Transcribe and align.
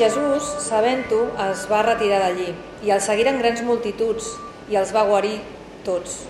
Jesús, 0.00 0.46
sabent-ho, 0.64 1.26
es 1.50 1.66
va 1.68 1.82
retirar 1.84 2.22
d'allí, 2.22 2.54
i 2.86 2.92
els 2.94 3.04
seguiren 3.04 3.36
grans 3.36 3.60
multituds, 3.66 4.30
i 4.72 4.78
els 4.80 4.94
va 4.96 5.02
guarir 5.04 5.34
tots. 5.84 6.22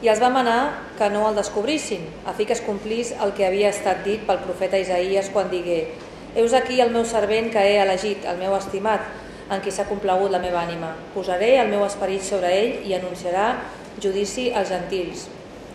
I 0.00 0.08
els 0.08 0.22
va 0.22 0.30
manar 0.32 0.60
que 0.96 1.10
no 1.12 1.26
el 1.28 1.36
descobrissin, 1.36 2.06
a 2.24 2.32
fi 2.32 2.46
que 2.48 2.56
es 2.56 2.64
complís 2.64 3.12
el 3.20 3.34
que 3.36 3.44
havia 3.44 3.68
estat 3.68 4.00
dit 4.06 4.24
pel 4.24 4.40
profeta 4.46 4.80
Isaías 4.80 5.28
quan 5.34 5.52
digué 5.52 5.90
Heus 6.36 6.56
aquí 6.56 6.80
el 6.80 6.94
meu 6.96 7.04
servent 7.08 7.52
que 7.52 7.60
he 7.68 7.76
elegit, 7.84 8.24
el 8.24 8.40
meu 8.40 8.56
estimat, 8.56 9.04
en 9.52 9.60
qui 9.60 9.72
s'ha 9.72 9.86
complagut 9.88 10.32
la 10.32 10.40
meva 10.40 10.64
ànima. 10.64 10.94
Posaré 11.12 11.54
el 11.60 11.68
meu 11.68 11.84
esperit 11.84 12.24
sobre 12.24 12.48
ell 12.56 12.88
i 12.88 12.96
anunciarà 12.96 13.46
judici 14.00 14.50
als 14.52 14.72
gentils. 14.72 15.28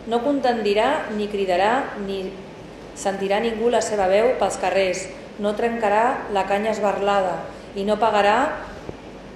No 0.10 0.24
contendirà, 0.26 1.08
ni 1.14 1.30
cridarà, 1.30 1.74
ni 2.06 2.24
sentirà 2.98 3.42
ningú 3.42 3.70
la 3.70 3.82
seva 3.86 4.10
veu 4.10 4.36
pels 4.42 4.62
carrers. 4.62 5.08
No 5.42 5.56
trencarà 5.58 6.30
la 6.36 6.44
canya 6.46 6.70
esbarlada 6.70 7.40
i 7.74 7.82
no 7.88 7.96
pagarà 7.98 8.36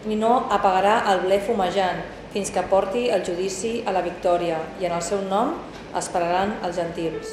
ni 0.05 0.13
no 0.19 0.35
apagarà 0.53 0.99
el 1.09 1.23
ble 1.23 1.39
fumejant 1.41 2.03
fins 2.33 2.51
que 2.53 2.61
porti 2.69 3.07
el 3.09 3.23
judici 3.25 3.79
a 3.89 3.93
la 3.95 4.03
victòria 4.05 4.59
i 4.77 4.85
en 4.85 4.93
el 4.93 5.01
seu 5.01 5.23
nom 5.31 5.55
esperaran 5.97 6.53
els 6.67 6.77
gentils. 6.77 7.31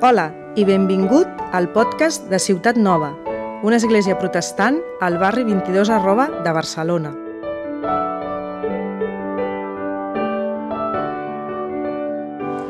Hola 0.00 0.30
i 0.56 0.64
benvingut 0.64 1.28
al 1.52 1.68
podcast 1.76 2.30
de 2.32 2.40
Ciutat 2.40 2.80
Nova, 2.80 3.12
una 3.64 3.76
església 3.76 4.16
protestant 4.16 4.80
al 5.04 5.20
barri 5.20 5.44
22 5.44 5.92
arroba 5.92 6.30
de 6.40 6.56
Barcelona. 6.56 7.12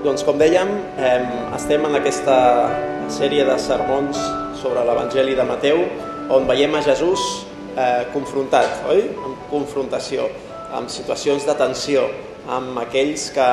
Doncs 0.04 0.20
com 0.20 0.36
dèiem, 0.36 0.68
eh, 1.00 1.20
estem 1.56 1.80
en 1.88 1.94
aquesta 1.96 2.34
sèrie 3.08 3.40
de 3.48 3.54
sermons 3.56 4.18
sobre 4.60 4.82
l'Evangeli 4.84 5.32
de 5.32 5.46
Mateu, 5.48 5.78
on 6.28 6.44
veiem 6.44 6.74
a 6.76 6.82
Jesús 6.84 7.22
eh, 7.72 8.04
confrontat, 8.12 8.82
oi? 8.92 9.00
En 9.00 9.38
confrontació, 9.48 10.26
amb 10.76 10.92
situacions 10.92 11.46
de 11.48 11.54
tensió, 11.56 12.02
amb 12.44 12.82
aquells 12.82 13.30
que 13.32 13.46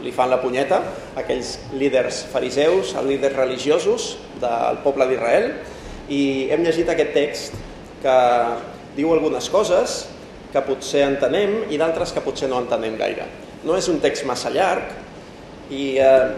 li 0.00 0.14
fan 0.16 0.32
la 0.32 0.38
punyeta, 0.40 0.78
aquells 1.20 1.58
líders 1.76 2.22
fariseus, 2.32 2.94
els 2.96 3.10
líders 3.10 3.36
religiosos 3.36 4.08
del 4.40 4.80
poble 4.80 5.04
d'Israel, 5.10 5.50
i 6.08 6.48
hem 6.48 6.64
llegit 6.64 6.88
aquest 6.88 7.12
text 7.12 7.60
que 8.00 8.16
diu 8.96 9.12
algunes 9.12 9.52
coses 9.52 10.00
que 10.48 10.64
potser 10.64 11.04
entenem 11.10 11.66
i 11.68 11.76
d'altres 11.76 12.16
que 12.16 12.24
potser 12.24 12.48
no 12.48 12.64
entenem 12.64 12.96
gaire. 12.96 13.28
No 13.68 13.76
és 13.76 13.92
un 13.92 14.00
text 14.00 14.24
massa 14.24 14.48
llarg 14.48 15.09
i 15.70 15.84
eh, 16.02 16.30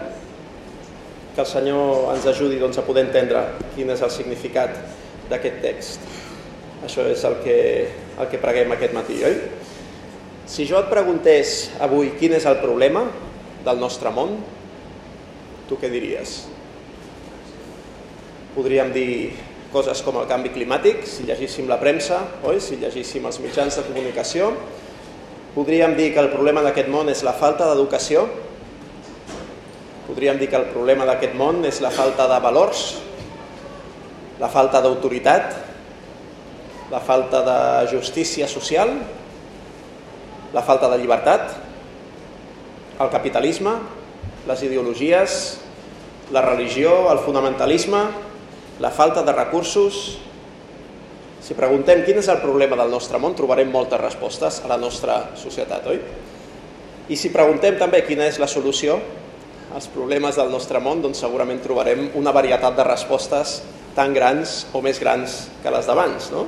que 1.33 1.41
el 1.41 1.49
Senyor 1.49 2.13
ens 2.13 2.27
ajudi 2.29 2.59
doncs, 2.61 2.77
a 2.77 2.85
poder 2.85 3.07
entendre 3.07 3.41
quin 3.73 3.89
és 3.89 4.01
el 4.05 4.11
significat 4.13 4.77
d'aquest 5.31 5.61
text. 5.63 6.09
Això 6.85 7.05
és 7.09 7.23
el 7.25 7.39
que, 7.41 7.59
el 8.19 8.29
que 8.29 8.41
preguem 8.41 8.75
aquest 8.75 8.93
matí, 8.93 9.17
oi? 9.25 9.37
Si 10.45 10.67
jo 10.69 10.77
et 10.83 10.89
preguntés 10.91 11.71
avui 11.81 12.11
quin 12.19 12.35
és 12.37 12.45
el 12.45 12.59
problema 12.61 13.05
del 13.63 13.79
nostre 13.79 14.11
món, 14.13 14.35
tu 15.69 15.79
què 15.79 15.89
diries? 15.89 16.41
Podríem 18.53 18.91
dir 18.93 19.13
coses 19.73 20.03
com 20.05 20.19
el 20.21 20.27
canvi 20.29 20.51
climàtic, 20.53 21.07
si 21.09 21.25
llegíssim 21.25 21.65
la 21.71 21.79
premsa, 21.81 22.19
oi? 22.45 22.59
si 22.61 22.77
llegíssim 22.77 23.25
els 23.25 23.39
mitjans 23.41 23.79
de 23.79 23.85
comunicació. 23.87 24.51
Podríem 25.55 25.95
dir 25.97 26.11
que 26.13 26.21
el 26.21 26.29
problema 26.33 26.61
d'aquest 26.65 26.91
món 26.93 27.09
és 27.09 27.23
la 27.25 27.33
falta 27.37 27.65
d'educació. 27.71 28.27
Podríem 30.13 30.37
dir 30.37 30.45
que 30.45 30.59
el 30.61 30.67
problema 30.69 31.07
d'aquest 31.09 31.33
món 31.33 31.63
és 31.65 31.79
la 31.81 31.89
falta 31.89 32.27
de 32.29 32.35
valors, 32.37 32.81
la 34.37 34.45
falta 34.45 34.77
d'autoritat, 34.83 35.55
la 36.91 36.99
falta 37.01 37.39
de 37.41 37.55
justícia 37.89 38.45
social, 38.45 38.91
la 40.53 40.61
falta 40.61 40.91
de 40.91 40.99
llibertat, 41.01 41.55
el 43.01 43.09
capitalisme, 43.09 43.73
les 44.45 44.61
ideologies, 44.61 45.39
la 46.29 46.45
religió, 46.45 47.09
el 47.09 47.23
fonamentalisme, 47.25 48.03
la 48.85 48.93
falta 48.93 49.25
de 49.25 49.33
recursos... 49.33 50.19
Si 51.43 51.57
preguntem 51.57 52.05
quin 52.05 52.21
és 52.21 52.29
el 52.31 52.37
problema 52.39 52.77
del 52.79 52.93
nostre 52.93 53.19
món, 53.19 53.33
trobarem 53.35 53.67
moltes 53.67 53.99
respostes 53.99 54.61
a 54.63 54.69
la 54.71 54.77
nostra 54.79 55.17
societat, 55.35 55.89
oi? 55.91 55.97
I 57.11 57.17
si 57.19 57.33
preguntem 57.33 57.75
també 57.81 57.99
quina 58.05 58.29
és 58.29 58.37
la 58.39 58.47
solució 58.47 59.01
als 59.73 59.87
problemes 59.89 60.37
del 60.37 60.51
nostre 60.53 60.79
món, 60.83 61.01
doncs 61.01 61.23
segurament 61.23 61.61
trobarem 61.63 62.11
una 62.19 62.33
varietat 62.35 62.75
de 62.77 62.85
respostes 62.85 63.61
tan 63.97 64.13
grans 64.13 64.67
o 64.73 64.81
més 64.85 64.99
grans 65.01 65.47
que 65.63 65.73
les 65.73 65.89
d'abans, 65.89 66.29
no? 66.33 66.45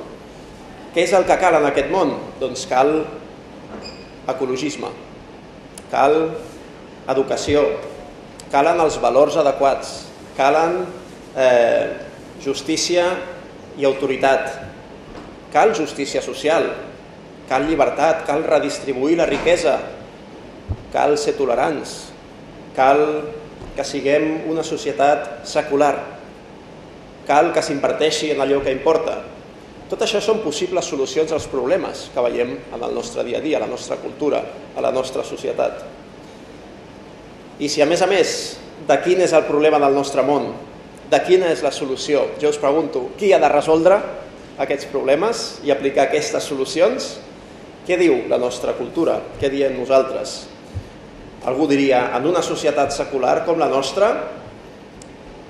Què 0.94 1.04
és 1.04 1.12
el 1.12 1.26
que 1.28 1.36
cal 1.36 1.58
en 1.58 1.66
aquest 1.68 1.90
món? 1.92 2.14
Doncs 2.40 2.64
cal 2.70 2.92
ecologisme, 4.30 4.88
cal 5.90 6.16
educació, 7.10 7.66
calen 8.50 8.80
els 8.82 8.96
valors 9.02 9.36
adequats, 9.42 9.92
calen 10.38 10.80
eh, 11.36 11.92
justícia 12.42 13.10
i 13.76 13.86
autoritat, 13.86 14.50
cal 15.52 15.74
justícia 15.74 16.22
social, 16.22 16.70
cal 17.50 17.66
llibertat, 17.66 18.24
cal 18.26 18.46
redistribuir 18.46 19.18
la 19.20 19.28
riquesa, 19.28 19.78
cal 20.94 21.18
ser 21.20 21.36
tolerants, 21.38 22.15
cal 22.76 23.00
que 23.76 23.84
siguem 23.84 24.46
una 24.50 24.64
societat 24.64 25.46
secular, 25.48 25.94
cal 27.26 27.50
que 27.52 27.64
s'inverteixi 27.64 28.30
en 28.32 28.42
allò 28.44 28.60
que 28.64 28.74
importa. 28.74 29.18
Tot 29.90 30.02
això 30.02 30.20
són 30.22 30.42
possibles 30.42 30.88
solucions 30.90 31.32
als 31.32 31.46
problemes 31.50 32.08
que 32.14 32.22
veiem 32.24 32.56
en 32.58 32.80
el 32.82 32.94
nostre 32.94 33.24
dia 33.26 33.38
a 33.38 33.44
dia, 33.44 33.58
a 33.58 33.64
la 33.64 33.70
nostra 33.70 33.98
cultura, 34.02 34.42
a 34.76 34.82
la 34.82 34.92
nostra 34.94 35.24
societat. 35.24 35.84
I 37.58 37.68
si 37.72 37.82
a 37.82 37.86
més 37.88 38.02
a 38.02 38.08
més 38.10 38.32
de 38.88 38.96
quin 39.04 39.22
és 39.24 39.32
el 39.32 39.46
problema 39.46 39.78
del 39.82 39.94
nostre 39.94 40.24
món, 40.26 40.50
de 41.10 41.20
quina 41.22 41.52
és 41.52 41.62
la 41.62 41.70
solució, 41.70 42.24
jo 42.42 42.50
us 42.50 42.58
pregunto, 42.58 43.12
qui 43.18 43.30
ha 43.32 43.38
de 43.40 43.52
resoldre 43.52 44.00
aquests 44.58 44.90
problemes 44.90 45.46
i 45.64 45.70
aplicar 45.70 46.08
aquestes 46.08 46.50
solucions? 46.50 47.14
Què 47.86 47.98
diu 48.00 48.24
la 48.26 48.40
nostra 48.42 48.74
cultura? 48.74 49.20
Què 49.38 49.52
diem 49.52 49.76
nosaltres? 49.78 50.55
Algú 51.44 51.66
diria, 51.68 52.16
en 52.16 52.26
una 52.26 52.42
societat 52.42 52.94
secular 52.94 53.44
com 53.44 53.60
la 53.60 53.68
nostra, 53.68 54.08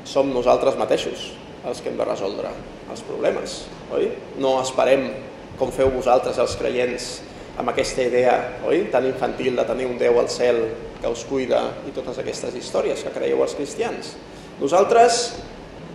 som 0.06 0.32
nosaltres 0.34 0.76
mateixos 0.78 1.30
els 1.66 1.80
que 1.82 1.90
hem 1.90 1.98
de 1.98 2.06
resoldre 2.06 2.50
els 2.90 3.02
problemes, 3.06 3.62
oi? 3.94 4.10
No 4.42 4.56
esperem, 4.62 5.08
com 5.58 5.72
feu 5.74 5.90
vosaltres 5.94 6.38
els 6.42 6.54
creients, 6.58 7.08
amb 7.56 7.72
aquesta 7.72 8.04
idea 8.04 8.34
oi? 8.68 8.84
tan 8.92 9.06
infantil 9.08 9.56
de 9.56 9.64
tenir 9.64 9.86
un 9.88 9.96
Déu 9.98 10.20
al 10.20 10.28
cel 10.28 10.60
que 11.00 11.10
us 11.10 11.24
cuida 11.28 11.62
i 11.88 11.94
totes 11.96 12.20
aquestes 12.20 12.54
històries 12.58 13.02
que 13.04 13.12
creieu 13.14 13.42
els 13.44 13.56
cristians. 13.56 14.14
Nosaltres 14.60 15.24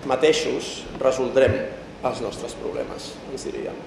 mateixos 0.09 0.81
resoldrem 1.01 1.55
els 2.01 2.21
nostres 2.23 2.55
problemes, 2.57 3.13
ens 3.29 3.45
diríem, 3.45 3.77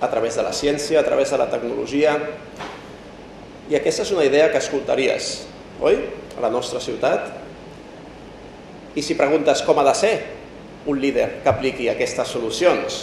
a 0.00 0.08
través 0.12 0.36
de 0.36 0.44
la 0.44 0.52
ciència, 0.52 1.00
a 1.00 1.06
través 1.06 1.32
de 1.32 1.40
la 1.40 1.48
tecnologia. 1.52 2.16
I 3.66 3.76
aquesta 3.78 4.04
és 4.06 4.12
una 4.14 4.24
idea 4.26 4.50
que 4.52 4.60
escoltaries, 4.62 5.32
oi?, 5.82 5.98
a 6.36 6.42
la 6.44 6.50
nostra 6.52 6.80
ciutat. 6.82 7.32
I 8.96 9.02
si 9.02 9.16
preguntes 9.18 9.62
com 9.66 9.78
ha 9.80 9.86
de 9.88 9.94
ser 9.96 10.14
un 10.86 11.00
líder 11.02 11.40
que 11.42 11.50
apliqui 11.50 11.88
aquestes 11.90 12.30
solucions, 12.36 12.98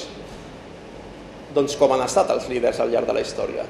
doncs 1.54 1.76
com 1.78 1.92
han 1.94 2.06
estat 2.06 2.32
els 2.34 2.48
líders 2.50 2.80
al 2.82 2.94
llarg 2.94 3.10
de 3.10 3.18
la 3.18 3.24
història? 3.26 3.66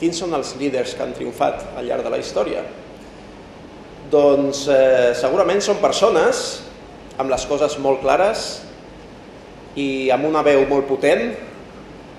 Quins 0.00 0.22
són 0.22 0.32
els 0.36 0.54
líders 0.60 0.94
que 0.96 1.04
han 1.04 1.16
triomfat 1.16 1.74
al 1.76 1.88
llarg 1.88 2.06
de 2.06 2.12
la 2.14 2.20
història? 2.20 2.62
Doncs 4.10 4.64
eh, 4.72 5.10
segurament 5.18 5.60
són 5.64 5.82
persones 5.82 6.60
amb 7.20 7.30
les 7.30 7.44
coses 7.46 7.76
molt 7.82 8.00
clares 8.04 8.46
i 9.78 10.08
amb 10.14 10.24
una 10.30 10.42
veu 10.46 10.64
molt 10.70 10.88
potent 10.88 11.28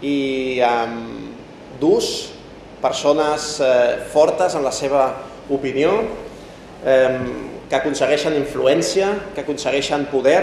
i 0.05 0.61
amb 0.63 1.79
d'ús, 1.81 2.11
persones 2.81 3.59
eh, 3.61 4.01
fortes 4.11 4.57
en 4.57 4.65
la 4.65 4.73
seva 4.75 5.05
opinió, 5.49 5.93
eh, 6.85 7.19
que 7.69 7.77
aconsegueixen 7.77 8.35
influència, 8.35 9.13
que 9.35 9.45
aconsegueixen 9.45 10.09
poder, 10.11 10.41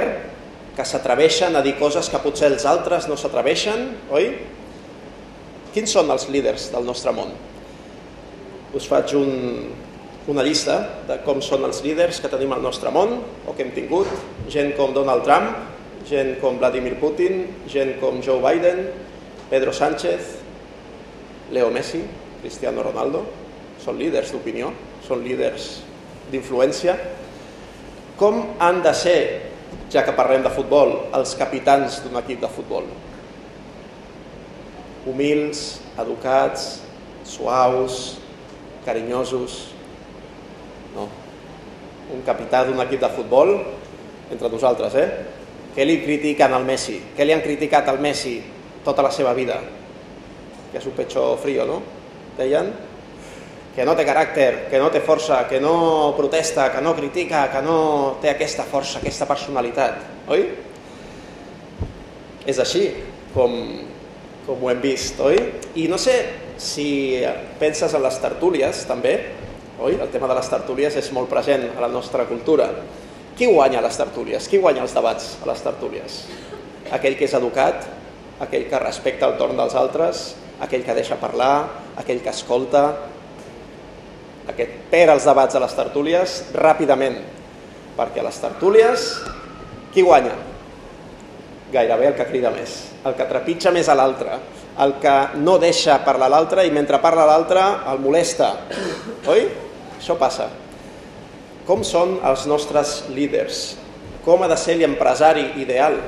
que 0.79 0.87
s'atreveixen 0.87 1.59
a 1.59 1.63
dir 1.65 1.75
coses 1.77 2.09
que 2.09 2.21
potser 2.23 2.53
els 2.53 2.65
altres 2.69 3.09
no 3.11 3.19
s'atreveixen, 3.19 3.89
oi? 4.15 4.31
Quins 5.75 5.93
són 5.93 6.09
els 6.15 6.29
líders 6.33 6.71
del 6.73 6.87
nostre 6.87 7.13
món? 7.13 7.35
Us 8.79 8.87
faig 8.89 9.13
un, 9.19 9.33
una 10.31 10.45
llista 10.47 10.79
de 11.09 11.19
com 11.27 11.43
són 11.45 11.67
els 11.67 11.83
líders 11.85 12.23
que 12.23 12.31
tenim 12.31 12.55
al 12.55 12.63
nostre 12.65 12.93
món 12.95 13.19
o 13.49 13.57
que 13.57 13.67
hem 13.67 13.75
tingut. 13.77 14.09
Gent 14.53 14.75
com 14.79 14.95
Donald 14.97 15.27
Trump, 15.27 15.57
gent 16.09 16.37
com 16.41 16.57
Vladimir 16.61 16.95
Putin, 17.03 17.43
gent 17.69 17.97
com 18.01 18.23
Joe 18.25 18.41
Biden, 18.45 18.87
Pedro 19.51 19.73
Sánchez, 19.73 20.39
Leo 21.53 21.73
Messi, 21.75 22.03
Cristiano 22.43 22.85
Ronaldo. 22.87 23.25
Són 23.83 23.99
líders 24.01 24.33
d'opinió, 24.35 24.73
són 25.07 25.23
líders 25.25 25.69
d'influència. 26.33 26.97
Com 28.19 28.43
han 28.63 28.83
de 28.85 28.93
ser 28.97 29.21
ja 29.93 30.03
que 30.05 30.15
parlem 30.17 30.43
de 30.45 30.53
futbol, 30.53 30.95
els 31.17 31.35
capitans 31.39 32.03
d'un 32.05 32.19
equip 32.21 32.43
de 32.43 32.51
futbol. 32.53 32.89
Humils, 35.09 35.79
educats, 36.01 36.67
suaus, 37.25 38.19
carinyosos. 38.85 39.59
No. 40.97 41.09
Un 42.13 42.23
capità 42.27 42.65
d'un 42.67 42.81
equip 42.85 43.01
de 43.05 43.11
futbol, 43.17 43.55
entre 44.33 44.51
nosaltres, 44.53 44.97
eh? 44.97 45.09
Què 45.77 45.85
li 45.87 46.01
critiquen 46.03 46.53
al 46.57 46.65
Messi? 46.67 46.99
Què 47.17 47.25
li 47.25 47.33
han 47.35 47.45
criticat 47.45 47.89
al 47.89 48.01
Messi 48.03 48.39
tota 48.85 49.05
la 49.05 49.13
seva 49.15 49.35
vida? 49.37 49.61
Que 50.73 50.81
és 50.81 50.89
un 50.89 50.97
pecho 50.97 51.31
frío, 51.41 51.65
no? 51.69 51.79
Deien 52.39 52.71
que 53.79 53.85
no 53.87 53.95
té 53.95 54.03
caràcter, 54.03 54.67
que 54.73 54.79
no 54.83 54.89
té 54.91 54.99
força, 55.07 55.45
que 55.47 55.61
no 55.63 56.11
protesta, 56.17 56.65
que 56.75 56.81
no 56.83 56.97
critica, 56.99 57.45
que 57.53 57.61
no 57.63 58.17
té 58.19 58.33
aquesta 58.33 58.65
força, 58.67 58.99
aquesta 58.99 59.29
personalitat, 59.31 60.01
oi? 60.35 60.43
És 62.51 62.59
així 62.59 62.89
com, 63.37 63.55
com 64.49 64.67
ho 64.67 64.73
hem 64.73 64.83
vist, 64.83 65.23
oi? 65.23 65.39
I 65.79 65.87
no 65.87 66.01
sé 66.03 66.17
si 66.59 66.89
penses 67.63 67.95
en 67.95 68.03
les 68.03 68.19
tertúlies, 68.19 68.83
també, 68.91 69.15
oi? 69.79 69.95
El 69.95 70.11
tema 70.11 70.27
de 70.27 70.41
les 70.41 70.51
tertúlies 70.51 70.99
és 70.99 71.15
molt 71.15 71.31
present 71.31 71.69
a 71.77 71.87
la 71.87 71.95
nostra 71.95 72.27
cultura. 72.27 72.73
Qui 73.39 73.47
guanya 73.47 73.85
les 73.85 73.95
tertúlies? 73.95 74.51
Qui 74.51 74.59
guanya 74.59 74.83
els 74.89 74.99
debats 74.99 75.37
a 75.39 75.53
les 75.53 75.63
tertúlies? 75.63 76.25
Aquell 76.99 77.15
que 77.15 77.31
és 77.31 77.39
educat, 77.39 77.87
aquell 78.43 78.67
que 78.67 78.83
respecta 78.83 79.31
el 79.31 79.39
torn 79.39 79.55
dels 79.55 79.79
altres, 79.79 80.33
aquell 80.59 80.83
que 80.83 80.99
deixa 80.99 81.23
parlar, 81.23 81.87
aquell 81.99 82.21
que 82.23 82.33
escolta, 82.33 82.85
aquest 84.49 84.77
per 84.93 85.09
als 85.13 85.27
debats 85.29 85.57
a 85.59 85.63
les 85.63 85.75
tertúlies 85.77 86.37
ràpidament, 86.57 87.19
perquè 87.99 88.23
a 88.23 88.29
les 88.29 88.39
tertúlies 88.41 89.09
qui 89.93 90.05
guanya? 90.07 90.37
Gairebé 91.73 92.13
el 92.13 92.17
que 92.17 92.29
crida 92.31 92.53
més, 92.55 92.79
el 93.05 93.17
que 93.19 93.27
trepitja 93.29 93.73
més 93.75 93.91
a 93.91 93.97
l'altre, 93.99 94.39
el 94.81 94.95
que 95.03 95.17
no 95.43 95.59
deixa 95.61 95.99
parlar 96.07 96.31
l'altre 96.33 96.65
i 96.65 96.73
mentre 96.73 97.01
parla 97.03 97.27
l'altre 97.29 97.65
el 97.91 98.01
molesta. 98.01 98.55
Oi? 99.29 99.45
Això 99.99 100.15
passa. 100.17 100.49
Com 101.69 101.83
són 101.85 102.17
els 102.25 102.47
nostres 102.49 103.03
líders? 103.13 103.75
Com 104.25 104.45
ha 104.45 104.49
de 104.49 104.57
ser 104.57 104.79
l'empresari 104.79 105.45
ideal? 105.61 105.99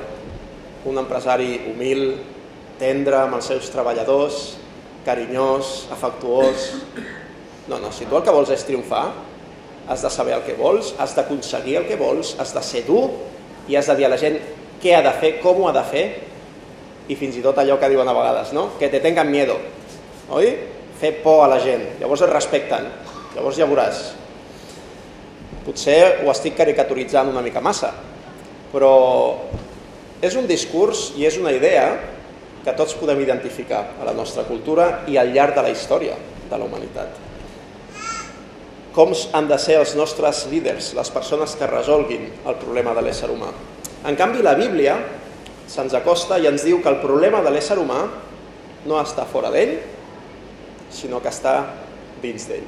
Un 0.89 0.97
empresari 0.97 1.59
humil, 1.69 2.15
tendre 2.79 3.19
amb 3.19 3.37
els 3.37 3.51
seus 3.51 3.69
treballadors, 3.69 4.39
carinyós, 5.05 5.87
afectuós, 5.91 6.71
no, 7.67 7.79
no, 7.79 7.91
si 7.91 8.05
tu 8.05 8.17
el 8.17 8.23
que 8.25 8.33
vols 8.33 8.51
és 8.53 8.65
triomfar, 8.67 9.09
has 9.87 10.03
de 10.03 10.09
saber 10.13 10.35
el 10.37 10.43
que 10.45 10.55
vols, 10.57 10.93
has 11.01 11.15
d'aconseguir 11.17 11.77
el 11.81 11.87
que 11.89 11.97
vols, 11.99 12.35
has 12.39 12.53
de 12.53 12.63
ser 12.65 12.83
dur 12.87 13.09
i 13.69 13.77
has 13.77 13.89
de 13.89 13.95
dir 13.97 14.07
a 14.07 14.11
la 14.13 14.19
gent 14.21 14.37
què 14.81 14.95
ha 14.97 15.01
de 15.05 15.13
fer, 15.21 15.35
com 15.41 15.61
ho 15.61 15.69
ha 15.69 15.75
de 15.75 15.83
fer 15.87 16.05
i 17.11 17.17
fins 17.17 17.37
i 17.37 17.43
tot 17.43 17.57
allò 17.61 17.77
que 17.79 17.89
diuen 17.91 18.07
a 18.07 18.15
vegades, 18.15 18.53
no? 18.53 18.71
que 18.79 18.89
te 18.89 19.01
tengan 19.03 19.29
miedo, 19.31 19.57
oi? 20.29 20.53
Fer 21.01 21.15
por 21.23 21.41
a 21.43 21.49
la 21.49 21.57
gent, 21.57 21.81
llavors 21.99 22.21
et 22.21 22.29
respecten, 22.29 22.85
llavors 23.33 23.57
ja 23.57 23.65
veuràs. 23.65 24.01
Potser 25.65 26.21
ho 26.21 26.29
estic 26.29 26.53
caricaturitzant 26.57 27.31
una 27.31 27.41
mica 27.41 27.61
massa, 27.61 27.89
però 28.71 28.93
és 30.21 30.37
un 30.37 30.45
discurs 30.49 31.09
i 31.17 31.25
és 31.25 31.39
una 31.41 31.53
idea 31.53 31.87
que 32.61 32.77
tots 32.77 32.95
podem 32.99 33.23
identificar 33.23 33.97
a 33.99 34.07
la 34.07 34.13
nostra 34.13 34.45
cultura 34.45 35.03
i 35.07 35.17
al 35.17 35.33
llarg 35.33 35.57
de 35.57 35.65
la 35.65 35.73
història 35.73 36.15
de 36.47 36.57
la 36.57 36.65
humanitat 36.65 37.31
com 38.91 39.13
han 39.33 39.47
de 39.47 39.57
ser 39.59 39.77
els 39.79 39.93
nostres 39.95 40.45
líders, 40.51 40.91
les 40.97 41.11
persones 41.15 41.55
que 41.55 41.67
resolguin 41.69 42.27
el 42.45 42.57
problema 42.59 42.93
de 42.95 43.05
l'ésser 43.05 43.29
humà. 43.31 43.51
En 44.07 44.17
canvi, 44.19 44.43
la 44.43 44.55
Bíblia 44.59 44.97
se'ns 45.71 45.95
acosta 45.95 46.39
i 46.39 46.49
ens 46.49 46.65
diu 46.67 46.81
que 46.83 46.91
el 46.91 46.99
problema 46.99 47.39
de 47.43 47.53
l'ésser 47.53 47.79
humà 47.79 48.01
no 48.85 48.99
està 48.99 49.23
fora 49.29 49.51
d'ell, 49.53 49.77
sinó 50.91 51.21
que 51.23 51.31
està 51.31 51.55
dins 52.21 52.47
d'ell. 52.49 52.67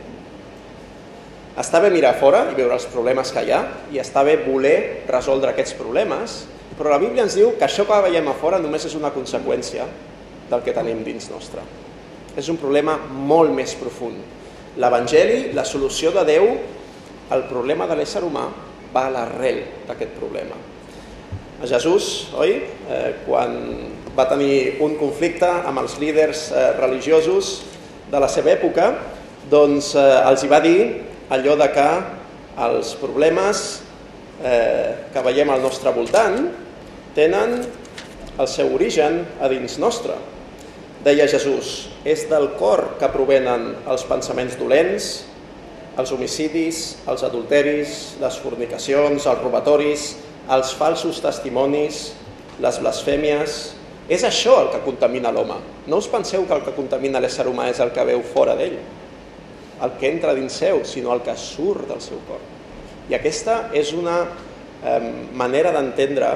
Està 1.60 1.82
bé 1.84 1.92
mirar 1.94 2.16
fora 2.22 2.46
i 2.50 2.56
veure 2.58 2.78
els 2.80 2.88
problemes 2.90 3.30
que 3.34 3.44
hi 3.44 3.52
ha 3.54 3.62
i 3.94 4.00
està 4.02 4.24
bé 4.26 4.40
voler 4.46 5.04
resoldre 5.10 5.52
aquests 5.52 5.76
problemes, 5.78 6.44
però 6.78 6.94
la 6.94 7.02
Bíblia 7.02 7.26
ens 7.26 7.38
diu 7.38 7.54
que 7.58 7.68
això 7.68 7.86
que 7.90 8.02
veiem 8.08 8.28
a 8.30 8.38
fora 8.38 8.62
només 8.62 8.86
és 8.86 8.96
una 8.98 9.14
conseqüència 9.14 9.88
del 10.50 10.64
que 10.66 10.74
tenim 10.76 11.04
dins 11.06 11.30
nostre. 11.32 11.62
És 12.38 12.50
un 12.50 12.58
problema 12.58 12.98
molt 13.14 13.54
més 13.54 13.76
profund 13.78 14.42
L'Evangeli, 14.74 15.52
la 15.54 15.66
solució 15.70 16.10
de 16.16 16.24
Déu 16.26 16.48
al 17.34 17.44
problema 17.46 17.86
de 17.86 17.98
l'ésser 18.00 18.24
humà 18.26 18.48
va 18.94 19.04
a 19.06 19.12
l'arrel 19.14 19.60
d'aquest 19.86 20.16
problema. 20.18 20.58
A 21.62 21.70
Jesús, 21.70 22.34
oi, 22.34 22.56
eh, 22.90 23.12
quan 23.28 23.54
va 24.18 24.26
tenir 24.30 24.82
un 24.82 24.98
conflicte 24.98 25.46
amb 25.46 25.84
els 25.84 26.00
líders 26.02 26.48
eh, 26.50 26.72
religiosos 26.80 27.60
de 28.10 28.22
la 28.22 28.30
seva 28.30 28.50
època, 28.56 28.90
doncs 29.50 29.94
eh, 29.94 30.04
els 30.26 30.42
hi 30.44 30.50
va 30.50 30.62
dir 30.64 30.80
allò 31.34 31.56
de 31.62 31.70
que 31.74 31.88
els 32.66 32.96
problemes 32.98 33.64
eh, 34.42 35.06
que 35.14 35.26
veiem 35.26 35.54
al 35.54 35.62
nostre 35.62 35.94
voltant 35.94 36.50
tenen 37.16 37.62
el 38.40 38.48
seu 38.50 38.74
origen 38.74 39.22
a 39.42 39.50
dins 39.52 39.78
nostre. 39.82 40.16
Deia 41.04 41.28
Jesús, 41.28 41.90
és 42.08 42.26
del 42.30 42.54
cor 42.58 42.96
que 43.00 43.10
provenen 43.12 43.74
els 43.92 44.06
pensaments 44.08 44.56
dolents, 44.60 45.12
els 46.00 46.12
homicidis, 46.16 46.82
els 47.06 47.24
adulteris, 47.28 48.16
les 48.22 48.38
fornicacions, 48.42 49.28
els 49.28 49.44
robatoris, 49.44 50.08
els 50.52 50.74
falsos 50.80 51.22
testimonis, 51.24 52.10
les 52.64 52.82
blasfèmies... 52.82 53.62
És 54.12 54.20
això 54.28 54.58
el 54.60 54.68
que 54.74 54.82
contamina 54.84 55.30
l'home. 55.32 55.56
No 55.88 55.96
us 56.02 56.10
penseu 56.12 56.44
que 56.44 56.52
el 56.52 56.66
que 56.66 56.74
contamina 56.76 57.22
l'ésser 57.24 57.46
humà 57.48 57.70
és 57.72 57.78
el 57.80 57.94
que 57.96 58.04
veu 58.04 58.20
fora 58.34 58.52
d'ell, 58.60 58.76
el 59.80 59.94
que 59.96 60.10
entra 60.12 60.34
dins 60.36 60.58
seu, 60.60 60.82
sinó 60.84 61.14
el 61.16 61.22
que 61.24 61.38
surt 61.40 61.88
del 61.88 62.02
seu 62.04 62.20
cor. 62.28 62.42
I 63.08 63.16
aquesta 63.16 63.70
és 63.72 63.94
una 63.96 64.18
eh, 64.28 65.00
manera 65.40 65.72
d'entendre 65.72 66.34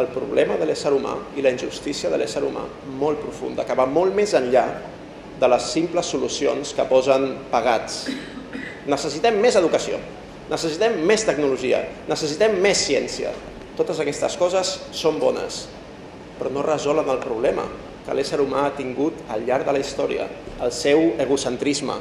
el 0.00 0.08
problema 0.10 0.56
de 0.58 0.66
l'ésser 0.66 0.90
humà 0.94 1.14
i 1.38 1.42
la 1.44 1.52
injustícia 1.54 2.10
de 2.10 2.18
l'ésser 2.18 2.42
humà 2.42 2.64
molt 2.98 3.20
profunda, 3.22 3.64
que 3.66 3.76
va 3.78 3.86
molt 3.86 4.14
més 4.16 4.34
enllà 4.34 4.64
de 5.40 5.50
les 5.50 5.70
simples 5.70 6.06
solucions 6.10 6.74
que 6.74 6.86
posen 6.90 7.28
pagats. 7.52 8.04
Necessitem 8.90 9.38
més 9.42 9.56
educació, 9.60 10.00
necessitem 10.50 10.98
més 11.06 11.24
tecnologia, 11.26 11.84
necessitem 12.10 12.58
més 12.62 12.82
ciència. 12.88 13.32
Totes 13.78 14.00
aquestes 14.02 14.36
coses 14.38 14.74
són 14.94 15.18
bones, 15.22 15.64
però 16.38 16.50
no 16.50 16.62
resolen 16.66 17.08
el 17.10 17.22
problema 17.22 17.66
que 18.04 18.14
l'ésser 18.14 18.40
humà 18.42 18.66
ha 18.66 18.74
tingut 18.76 19.22
al 19.32 19.46
llarg 19.46 19.66
de 19.66 19.74
la 19.74 19.80
història, 19.80 20.26
el 20.62 20.72
seu 20.74 21.14
egocentrisme, 21.22 21.96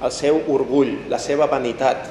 el 0.00 0.12
seu 0.12 0.40
orgull, 0.50 0.96
la 1.12 1.20
seva 1.22 1.46
vanitat. 1.50 2.08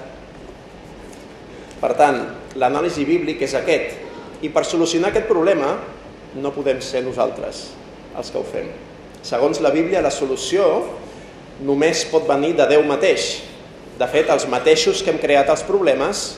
Per 1.79 1.91
tant, 1.97 2.21
l'anàlisi 2.59 3.05
bíblic 3.07 3.41
és 3.47 3.55
aquest, 3.57 4.08
i 4.41 4.51
per 4.53 4.65
solucionar 4.67 5.11
aquest 5.11 5.27
problema 5.29 5.75
no 6.39 6.53
podem 6.55 6.81
ser 6.83 7.03
nosaltres 7.05 7.69
els 8.17 8.31
que 8.31 8.39
ho 8.39 8.45
fem. 8.45 8.69
Segons 9.25 9.59
la 9.63 9.71
Bíblia, 9.73 10.03
la 10.03 10.13
solució 10.13 10.65
només 11.65 12.05
pot 12.11 12.27
venir 12.27 12.53
de 12.57 12.67
Déu 12.69 12.85
mateix. 12.87 13.41
De 13.99 14.07
fet, 14.07 14.29
els 14.31 14.47
mateixos 14.47 15.03
que 15.03 15.11
hem 15.11 15.19
creat 15.19 15.49
els 15.51 15.65
problemes 15.67 16.37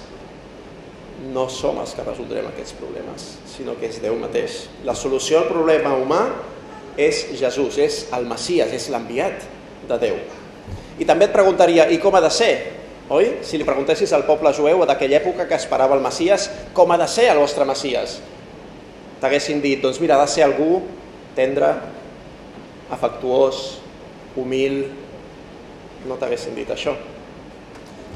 no 1.31 1.45
som 1.53 1.77
els 1.77 1.93
que 1.93 2.03
resoldrem 2.03 2.47
aquests 2.49 2.73
problemes, 2.79 3.27
sinó 3.51 3.75
que 3.77 3.91
és 3.91 4.01
Déu 4.01 4.17
mateix. 4.17 4.65
La 4.87 4.95
solució 4.97 5.39
al 5.39 5.49
problema 5.51 5.93
humà 5.99 6.23
és 6.97 7.27
Jesús, 7.37 7.77
és 7.77 8.05
el 8.17 8.25
Messias, 8.29 8.73
és 8.73 8.89
l'enviat 8.89 9.45
de 9.87 9.99
Déu. 10.01 10.17
I 10.99 11.05
també 11.07 11.29
et 11.29 11.35
preguntaria, 11.35 11.87
i 11.93 11.99
com 12.01 12.15
ha 12.17 12.23
de 12.23 12.33
ser? 12.33 12.53
Oi? 13.11 13.41
Si 13.43 13.59
li 13.59 13.67
preguntessis 13.67 14.13
al 14.15 14.23
poble 14.27 14.53
jueu 14.55 14.85
d'aquella 14.87 15.19
època 15.19 15.47
que 15.49 15.57
esperava 15.59 15.97
el 15.97 16.03
Messias, 16.03 16.47
com 16.73 16.91
ha 16.91 16.99
de 17.01 17.07
ser 17.11 17.27
el 17.31 17.41
vostre 17.41 17.67
Messias? 17.67 18.19
T'haguessin 19.21 19.59
dit, 19.61 19.81
doncs 19.83 19.99
mira, 20.01 20.15
ha 20.15 20.25
de 20.25 20.31
ser 20.31 20.45
algú 20.47 20.81
tendre, 21.37 21.75
afectuós, 22.91 23.81
humil... 24.39 24.83
No 26.01 26.15
t'haguessin 26.17 26.55
dit 26.57 26.69
això. 26.73 26.95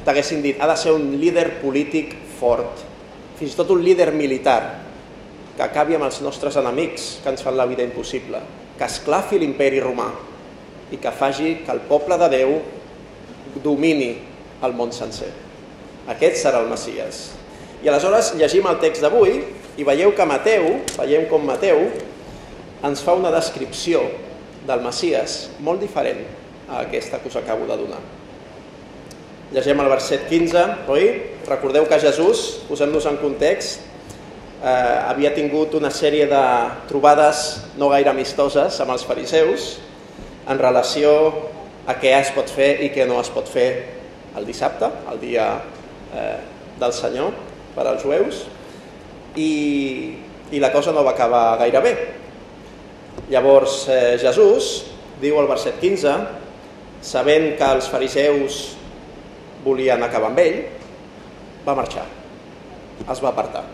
T'haguessin 0.06 0.40
dit, 0.42 0.56
ha 0.58 0.66
de 0.66 0.74
ser 0.80 0.90
un 0.96 1.04
líder 1.20 1.60
polític 1.60 2.16
fort, 2.40 2.80
fins 3.38 3.52
i 3.54 3.58
tot 3.58 3.70
un 3.70 3.84
líder 3.84 4.08
militar, 4.16 4.80
que 5.56 5.62
acabi 5.62 5.94
amb 5.96 6.08
els 6.08 6.18
nostres 6.24 6.56
enemics, 6.58 7.20
que 7.22 7.30
ens 7.30 7.44
fan 7.44 7.54
la 7.56 7.68
vida 7.68 7.84
impossible, 7.86 8.40
que 8.76 8.88
esclafi 8.88 9.38
l'imperi 9.40 9.78
romà 9.84 10.08
i 10.90 10.98
que 11.02 11.12
faci 11.14 11.60
que 11.64 11.72
el 11.72 11.84
poble 11.88 12.18
de 12.20 12.28
Déu 12.32 12.56
domini 13.62 14.10
el 14.64 14.74
món 14.76 14.92
sencer. 14.94 15.32
Aquest 16.08 16.38
serà 16.40 16.62
el 16.62 16.70
Messies. 16.70 17.30
I 17.84 17.90
aleshores 17.90 18.32
llegim 18.38 18.66
el 18.70 18.78
text 18.82 19.04
d'avui 19.04 19.40
i 19.76 19.84
veieu 19.84 20.14
que 20.16 20.26
Mateu, 20.28 20.68
veiem 20.96 21.26
com 21.30 21.44
Mateu 21.44 21.82
ens 22.86 23.02
fa 23.04 23.16
una 23.18 23.32
descripció 23.34 24.02
del 24.66 24.82
Messies 24.84 25.46
molt 25.64 25.82
diferent 25.82 26.22
a 26.68 26.82
aquesta 26.84 27.20
que 27.20 27.28
us 27.28 27.36
acabo 27.38 27.66
de 27.68 27.76
donar. 27.78 28.00
Llegem 29.54 29.78
el 29.78 29.90
verset 29.90 30.26
15, 30.28 30.62
oi? 30.90 31.04
Recordeu 31.46 31.86
que 31.86 32.00
Jesús, 32.02 32.62
posem-nos 32.66 33.06
en 33.06 33.20
context, 33.20 33.84
eh, 34.62 34.98
havia 35.06 35.30
tingut 35.34 35.74
una 35.78 35.92
sèrie 35.94 36.26
de 36.26 36.44
trobades 36.90 37.44
no 37.78 37.90
gaire 37.92 38.10
amistoses 38.10 38.80
amb 38.82 38.96
els 38.96 39.04
fariseus 39.06 39.76
en 40.48 40.58
relació 40.58 41.12
a 41.86 41.94
què 42.00 42.16
es 42.18 42.32
pot 42.34 42.50
fer 42.50 42.80
i 42.82 42.90
què 42.94 43.06
no 43.06 43.20
es 43.22 43.30
pot 43.30 43.46
fer 43.50 43.95
el 44.36 44.46
dissabte, 44.46 44.88
el 45.10 45.20
dia 45.20 45.46
eh, 46.14 46.38
del 46.80 46.92
Senyor 46.92 47.32
per 47.76 47.86
als 47.88 48.04
jueus, 48.04 48.44
i, 49.36 50.16
i 50.52 50.60
la 50.62 50.72
cosa 50.72 50.92
no 50.96 51.04
va 51.04 51.14
acabar 51.16 51.58
gaire 51.60 51.82
bé. 51.84 51.94
Llavors 53.32 53.84
eh, 53.92 54.16
Jesús 54.20 54.86
diu 55.20 55.38
al 55.40 55.48
verset 55.50 55.80
15, 55.80 56.16
sabent 57.04 57.52
que 57.58 57.70
els 57.76 57.88
fariseus 57.90 58.60
volien 59.64 60.02
acabar 60.04 60.30
amb 60.30 60.42
ell, 60.42 60.60
va 61.66 61.74
marxar, 61.74 62.04
es 63.02 63.22
va 63.22 63.32
apartar. 63.32 63.64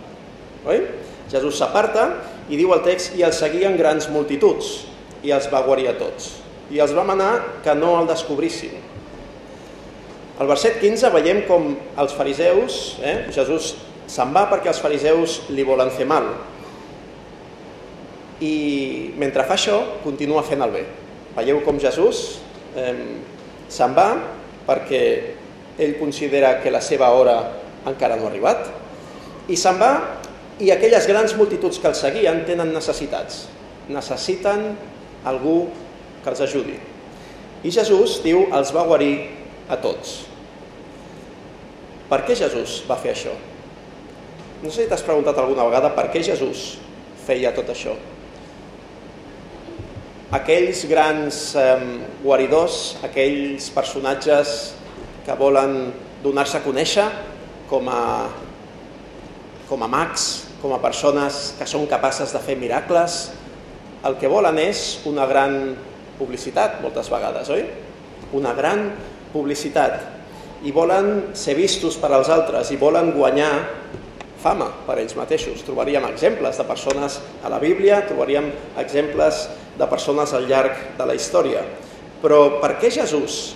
Oi? 0.65 0.79
Jesús 1.33 1.59
s'aparta 1.59 2.07
i 2.53 2.59
diu 2.61 2.73
el 2.75 2.83
text 2.85 3.17
i 3.19 3.25
els 3.27 3.39
seguien 3.41 3.77
grans 3.79 4.09
multituds 4.13 4.73
i 5.25 5.33
els 5.35 5.49
va 5.53 5.63
guarir 5.67 5.89
a 5.91 5.97
tots. 5.99 6.39
I 6.73 6.81
els 6.83 6.95
va 6.97 7.05
manar 7.07 7.33
que 7.65 7.75
no 7.77 7.95
el 8.01 8.09
descobrissin. 8.09 8.92
Al 10.41 10.49
verset 10.49 10.79
15 10.81 11.11
veiem 11.13 11.43
com 11.49 11.75
els 12.01 12.15
fariseus, 12.17 12.97
eh, 13.05 13.29
Jesús 13.35 13.75
se'n 14.09 14.33
va 14.33 14.47
perquè 14.51 14.71
els 14.73 14.81
fariseus 14.81 15.43
li 15.53 15.65
volen 15.65 15.93
fer 15.93 16.07
mal. 16.09 16.31
I 18.43 19.13
mentre 19.21 19.45
fa 19.47 19.55
això, 19.59 19.79
continua 20.03 20.43
fent 20.43 20.65
el 20.65 20.73
bé. 20.73 20.87
Veieu 21.37 21.61
com 21.65 21.79
Jesús 21.81 22.41
eh, 22.77 22.97
se'n 23.69 23.95
va 23.97 24.09
perquè 24.67 25.03
ell 25.79 25.95
considera 26.01 26.59
que 26.63 26.73
la 26.73 26.81
seva 26.85 27.11
hora 27.17 27.37
encara 27.89 28.17
no 28.17 28.27
ha 28.27 28.31
arribat, 28.33 28.69
i 29.51 29.57
se'n 29.59 29.79
va 29.81 29.93
i 30.63 30.71
aquelles 30.71 31.07
grans 31.09 31.35
multituds 31.35 31.81
que 31.83 31.89
el 31.91 31.97
seguien 31.99 32.43
tenen 32.47 32.73
necessitats. 32.75 33.47
Necessiten 33.91 34.69
algú 35.27 35.67
que 36.23 36.31
els 36.31 36.43
ajudi. 36.45 36.77
I 37.63 37.71
Jesús, 37.75 38.21
diu, 38.23 38.47
els 38.55 38.71
va 38.75 38.85
guarir 38.87 39.42
a 39.73 39.81
tots. 39.81 40.21
Per 42.13 42.21
què 42.27 42.37
Jesús 42.37 42.83
va 42.89 42.99
fer 43.01 43.15
això? 43.15 43.33
No 44.63 44.71
sé 44.71 44.85
si 44.85 44.91
t'has 44.91 45.05
preguntat 45.07 45.39
alguna 45.41 45.65
vegada 45.67 45.91
per 45.97 46.11
què 46.13 46.21
Jesús 46.23 46.77
feia 47.25 47.55
tot 47.57 47.71
això. 47.73 47.97
Aquells 50.33 50.85
grans 50.89 51.41
eh, 51.61 51.73
guaridors, 52.23 52.99
aquells 53.05 53.69
personatges 53.75 54.73
que 55.27 55.37
volen 55.37 55.91
donar-se 56.23 56.57
a 56.59 56.65
conèixer 56.65 57.05
com 57.69 57.89
a, 57.91 58.03
com 59.69 59.85
a 59.85 59.91
mags, 59.91 60.29
com 60.63 60.73
a 60.73 60.81
persones 60.81 61.53
que 61.59 61.67
són 61.69 61.89
capaces 61.91 62.33
de 62.33 62.41
fer 62.45 62.57
miracles, 62.61 63.33
el 64.07 64.17
que 64.19 64.31
volen 64.31 64.59
és 64.63 65.01
una 65.11 65.27
gran 65.31 65.75
publicitat, 66.19 66.81
moltes 66.83 67.11
vegades, 67.11 67.51
oi? 67.51 67.67
Una 68.39 68.55
gran 68.57 68.89
publicitat. 69.33 70.01
I 70.63 70.71
volen 70.71 71.33
ser 71.35 71.57
vistos 71.59 71.97
per 71.99 72.13
als 72.13 72.31
altres 72.31 72.71
i 72.71 72.79
volen 72.79 73.11
guanyar 73.17 73.53
fama 74.43 74.69
per 74.87 74.99
ells 74.99 75.15
mateixos. 75.19 75.63
Trobaríem 75.67 76.05
exemples 76.11 76.59
de 76.59 76.67
persones 76.67 77.19
a 77.43 77.51
la 77.51 77.59
Bíblia, 77.63 78.03
trobaríem 78.07 78.51
exemples 78.83 79.49
de 79.79 79.89
persones 79.91 80.35
al 80.35 80.47
llarg 80.51 80.97
de 80.99 81.07
la 81.09 81.17
història. 81.19 81.65
Però 82.23 82.61
per 82.63 82.77
què 82.83 82.91
Jesús 82.95 83.55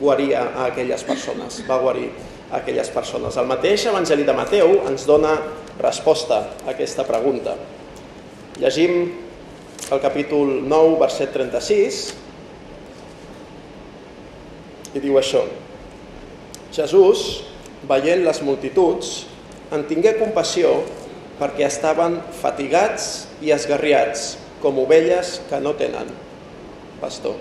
guaria 0.00 0.46
a 0.54 0.68
aquelles 0.70 1.04
persones? 1.04 1.62
Va 1.68 1.80
guarir 1.82 2.08
a 2.50 2.60
aquelles 2.60 2.88
persones. 2.92 3.36
El 3.36 3.48
mateix 3.48 3.88
Evangeli 3.90 4.24
de 4.24 4.36
Mateu 4.36 4.78
ens 4.88 5.04
dona 5.08 5.34
resposta 5.80 6.38
a 6.64 6.70
aquesta 6.72 7.04
pregunta. 7.08 7.56
Llegim 8.58 9.12
el 9.92 10.00
capítol 10.00 10.58
9, 10.68 10.96
verset 11.00 11.32
36, 11.32 12.00
i 14.94 15.02
diu 15.02 15.18
això. 15.20 15.44
Jesús, 16.74 17.44
veient 17.88 18.24
les 18.24 18.40
multituds, 18.44 19.26
en 19.72 19.84
tingué 19.88 20.14
compassió 20.18 20.80
perquè 21.38 21.66
estaven 21.68 22.18
fatigats 22.40 23.28
i 23.44 23.52
esgarriats, 23.54 24.36
com 24.62 24.80
ovelles 24.82 25.36
que 25.48 25.60
no 25.62 25.76
tenen 25.78 26.08
pastor. 26.98 27.36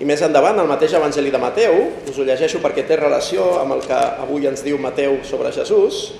I 0.00 0.04
més 0.08 0.22
endavant, 0.24 0.58
el 0.60 0.68
mateix 0.68 0.94
Evangeli 0.96 1.32
de 1.32 1.40
Mateu, 1.40 1.76
us 2.08 2.16
ho 2.16 2.24
llegeixo 2.24 2.60
perquè 2.64 2.84
té 2.88 2.96
relació 3.00 3.54
amb 3.60 3.76
el 3.76 3.84
que 3.84 4.00
avui 4.24 4.48
ens 4.48 4.64
diu 4.64 4.80
Mateu 4.80 5.18
sobre 5.28 5.52
Jesús, 5.56 6.10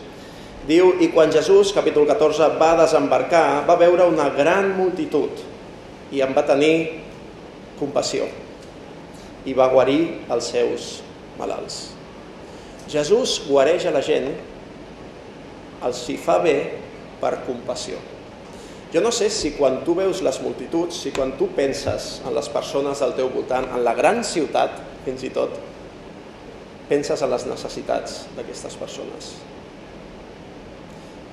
diu, 0.68 0.95
i 1.00 1.11
quan 1.12 1.33
Jesús, 1.33 1.73
capítol 1.76 2.09
14, 2.09 2.54
va 2.61 2.73
desembarcar, 2.80 3.64
va 3.68 3.80
veure 3.80 4.09
una 4.09 4.28
gran 4.37 4.73
multitud 4.76 5.45
i 6.12 6.25
en 6.25 6.37
va 6.37 6.45
tenir 6.49 6.75
compassió 7.80 8.28
i 9.47 9.55
va 9.55 9.71
guarir 9.73 10.26
els 10.33 10.50
seus 10.53 10.88
malalts. 11.38 11.93
Jesús 12.91 13.41
guareix 13.49 13.87
a 13.87 13.95
la 13.95 14.03
gent 14.05 14.29
els 15.87 16.03
hi 16.11 16.17
fa 16.19 16.38
bé 16.43 16.57
per 17.21 17.38
compassió. 17.47 17.99
Jo 18.95 19.03
no 19.03 19.11
sé 19.12 19.29
si 19.35 19.53
quan 19.57 19.81
tu 19.85 19.97
veus 19.99 20.23
les 20.23 20.38
multituds, 20.43 21.03
si 21.03 21.11
quan 21.15 21.35
tu 21.38 21.50
penses 21.57 22.21
en 22.25 22.35
les 22.37 22.49
persones 22.53 23.03
al 23.03 23.17
teu 23.19 23.29
voltant, 23.33 23.67
en 23.75 23.83
la 23.85 23.97
gran 23.99 24.23
ciutat, 24.25 24.79
fins 25.05 25.26
i 25.26 25.33
tot, 25.35 25.59
penses 26.88 27.23
en 27.23 27.33
les 27.33 27.47
necessitats 27.50 28.23
d'aquestes 28.37 28.79
persones. 28.79 29.35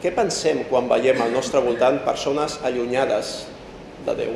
Què 0.04 0.12
pensem 0.12 0.66
quan 0.68 0.90
veiem 0.90 1.22
al 1.24 1.32
nostre 1.32 1.62
voltant 1.64 2.02
persones 2.04 2.58
allunyades 2.68 3.38
de 4.04 4.18
Déu? 4.18 4.34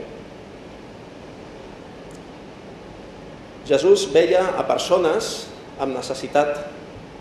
Jesús 3.67 4.07
veia 4.13 4.45
a 4.55 4.63
persones 4.63 5.47
amb 5.75 5.91
necessitat 5.97 6.61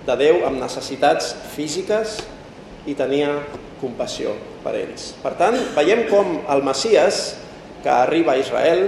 de 0.07 0.15
Déu, 0.15 0.45
amb 0.47 0.61
necessitats 0.63 1.33
físiques 1.57 2.21
i 2.87 2.95
tenia 2.95 3.33
compassió 3.81 4.37
per 4.63 4.77
ells. 4.79 5.11
Per 5.25 5.35
tant, 5.41 5.59
veiem 5.75 6.07
com 6.07 6.39
el 6.47 6.63
Messies 6.65 7.35
que 7.83 7.91
arriba 7.91 8.37
a 8.37 8.41
Israel, 8.41 8.87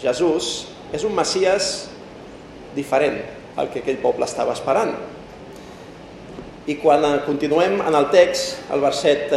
Jesús, 0.00 0.70
és 0.96 1.04
un 1.04 1.12
Messies 1.14 1.70
diferent 2.74 3.20
al 3.60 3.68
que 3.68 3.84
aquell 3.84 4.00
poble 4.00 4.24
estava 4.24 4.56
esperant. 4.56 4.94
I 6.64 6.78
quan 6.80 7.04
continuem 7.26 7.80
en 7.84 7.96
el 7.96 8.08
text, 8.12 8.64
al 8.72 8.80
verset 8.80 9.28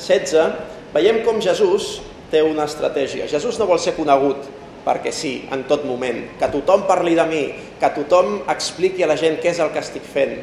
16, 0.00 0.36
eh, 0.40 0.50
veiem 0.96 1.20
com 1.28 1.44
Jesús 1.44 1.98
té 2.32 2.40
una 2.42 2.64
estratègia. 2.64 3.28
Jesús 3.28 3.60
no 3.60 3.68
vol 3.68 3.80
ser 3.82 3.96
conegut 3.98 4.48
perquè 4.86 5.10
sí, 5.10 5.34
en 5.50 5.66
tot 5.66 5.82
moment, 5.84 6.22
que 6.38 6.48
tothom 6.52 6.86
parli 6.86 7.16
de 7.18 7.26
mi, 7.26 7.42
que 7.80 7.92
tothom 7.96 8.40
expliqui 8.52 9.02
a 9.02 9.10
la 9.10 9.18
gent 9.18 9.40
què 9.42 9.50
és 9.50 9.60
el 9.60 9.72
que 9.74 9.82
estic 9.82 10.06
fent, 10.06 10.38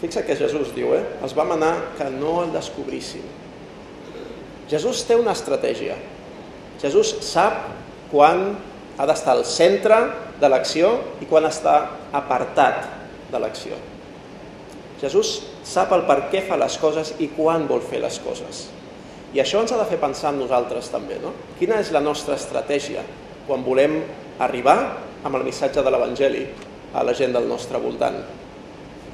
Fixa 0.00 0.26
que 0.26 0.36
Jesús 0.36 0.74
diu, 0.76 0.92
eh? 0.92 1.02
els 1.24 1.32
va 1.32 1.46
manar 1.48 1.72
que 1.96 2.08
no 2.12 2.42
el 2.42 2.52
descobrissin. 2.52 3.24
Jesús 4.68 5.04
té 5.08 5.16
una 5.16 5.32
estratègia. 5.32 5.96
Jesús 6.82 7.14
sap 7.24 7.62
quan 8.10 8.50
ha 8.96 9.06
d'estar 9.08 9.32
al 9.38 9.44
centre 9.48 9.96
de 10.40 10.50
l'acció 10.52 10.92
i 11.24 11.28
quan 11.30 11.48
està 11.48 11.78
apartat 12.12 12.84
de 13.32 13.40
l'acció. 13.40 13.78
Jesús 15.00 15.38
sap 15.64 15.92
el 15.96 16.04
per 16.08 16.26
què 16.32 16.44
fa 16.44 16.58
les 16.60 16.76
coses 16.80 17.14
i 17.20 17.30
quan 17.32 17.64
vol 17.68 17.80
fer 17.84 18.02
les 18.04 18.20
coses. 18.20 18.66
I 19.32 19.40
això 19.40 19.62
ens 19.64 19.72
ha 19.72 19.80
de 19.80 19.88
fer 19.88 20.00
pensar 20.00 20.32
en 20.32 20.42
nosaltres 20.44 20.92
també, 20.92 21.16
no? 21.22 21.32
Quina 21.58 21.80
és 21.80 21.88
la 21.92 22.04
nostra 22.04 22.36
estratègia 22.36 23.02
quan 23.46 23.64
volem 23.64 24.00
arribar 24.42 24.78
amb 25.24 25.38
el 25.38 25.46
missatge 25.46 25.82
de 25.82 25.90
l'Evangeli 25.92 26.44
a 26.94 27.04
la 27.06 27.14
gent 27.14 27.32
del 27.34 27.48
nostre 27.48 27.80
voltant? 27.82 28.18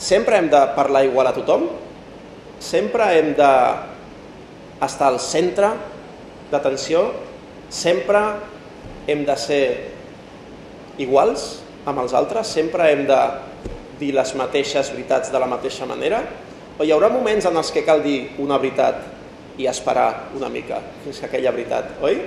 Sempre 0.02 0.40
hem 0.40 0.48
de 0.50 0.60
parlar 0.76 1.04
igual 1.06 1.28
a 1.30 1.34
tothom? 1.36 1.68
Sempre 2.62 3.06
hem 3.18 3.32
de 3.38 3.52
estar 4.82 5.08
al 5.12 5.20
centre 5.22 5.70
d'atenció? 6.50 7.04
Sempre 7.70 8.20
hem 9.06 9.24
de 9.28 9.36
ser 9.38 9.64
iguals 11.02 11.62
amb 11.86 12.02
els 12.02 12.14
altres? 12.14 12.50
Sempre 12.50 12.90
hem 12.90 13.06
de 13.06 13.20
dir 14.00 14.12
les 14.16 14.34
mateixes 14.38 14.90
veritats 14.94 15.30
de 15.32 15.38
la 15.38 15.50
mateixa 15.50 15.86
manera? 15.86 16.22
O 16.78 16.84
hi 16.84 16.92
haurà 16.94 17.12
moments 17.12 17.46
en 17.46 17.56
els 17.56 17.70
que 17.70 17.84
cal 17.86 18.02
dir 18.02 18.32
una 18.42 18.58
veritat 18.58 19.21
i 19.60 19.66
esperar 19.68 20.32
una 20.36 20.48
mica 20.48 20.78
fins 21.04 21.20
que 21.20 21.28
aquella 21.28 21.52
veritat, 21.52 21.98
oi? 22.04 22.20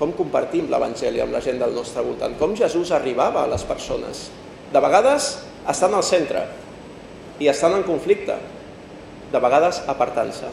Com 0.00 0.16
compartim 0.18 0.66
l'Evangeli 0.70 1.22
amb 1.22 1.36
la 1.36 1.42
gent 1.44 1.60
del 1.62 1.76
nostre 1.76 2.02
voltant? 2.02 2.34
Com 2.40 2.56
Jesús 2.58 2.90
arribava 2.90 3.44
a 3.44 3.50
les 3.52 3.62
persones? 3.68 4.26
De 4.72 4.82
vegades 4.82 5.36
estan 5.70 5.94
al 5.94 6.02
centre, 6.02 6.42
i 7.42 7.48
estan 7.50 7.76
en 7.78 7.86
conflicte, 7.86 8.36
de 9.32 9.40
vegades 9.40 9.80
apartant-se. 9.88 10.50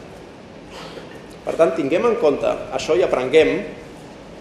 Per 1.44 1.54
tant, 1.56 1.74
tinguem 1.76 2.06
en 2.08 2.16
compte 2.20 2.50
això 2.76 2.96
i 2.98 3.04
aprenguem 3.04 3.52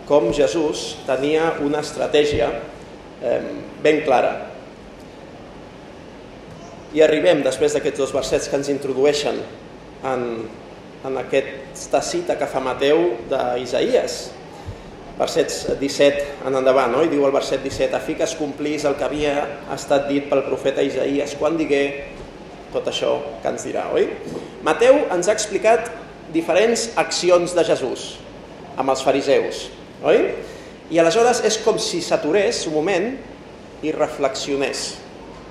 com 0.10 0.32
Jesús 0.34 0.96
tenia 1.08 1.52
una 1.66 1.84
estratègia 1.86 2.50
eh, 3.22 3.42
ben 3.84 4.02
clara. 4.08 4.34
I 6.96 7.04
arribem, 7.06 7.44
després 7.46 7.76
d'aquests 7.76 8.02
dos 8.02 8.16
versets 8.16 8.50
que 8.50 8.58
ens 8.58 8.72
introdueixen 8.74 9.38
en 10.10 10.26
en 11.06 11.16
aquesta 11.18 12.02
cita 12.04 12.36
que 12.40 12.48
fa 12.50 12.60
Mateu 12.64 13.00
d'Isaïes, 13.30 14.20
versets 15.20 15.66
17 15.80 16.48
en 16.48 16.56
endavant, 16.60 16.92
no? 16.92 17.04
i 17.04 17.12
diu 17.12 17.26
el 17.28 17.36
verset 17.36 17.64
17, 17.64 17.96
a 17.96 18.04
fi 18.04 18.16
que 18.20 18.28
es 18.28 18.36
complís 18.40 18.86
el 18.88 18.96
que 19.00 19.08
havia 19.08 19.34
estat 19.76 20.08
dit 20.12 20.30
pel 20.32 20.46
profeta 20.48 20.84
Isaías 20.84 21.36
quan 21.40 21.58
digué 21.60 21.84
tot 22.74 22.88
això 22.88 23.18
que 23.44 23.52
ens 23.52 23.66
dirà, 23.68 23.90
oi? 23.96 24.08
Mateu 24.64 25.02
ens 25.12 25.28
ha 25.28 25.36
explicat 25.36 25.90
diferents 26.32 26.90
accions 27.00 27.56
de 27.58 27.66
Jesús 27.68 28.14
amb 28.80 28.92
els 28.92 29.04
fariseus, 29.04 29.68
oi? 30.08 30.30
I 30.90 31.02
aleshores 31.02 31.44
és 31.48 31.60
com 31.64 31.80
si 31.82 32.00
s'aturés 32.02 32.64
un 32.70 32.76
moment 32.80 33.12
i 33.86 33.92
reflexionés. 33.96 34.94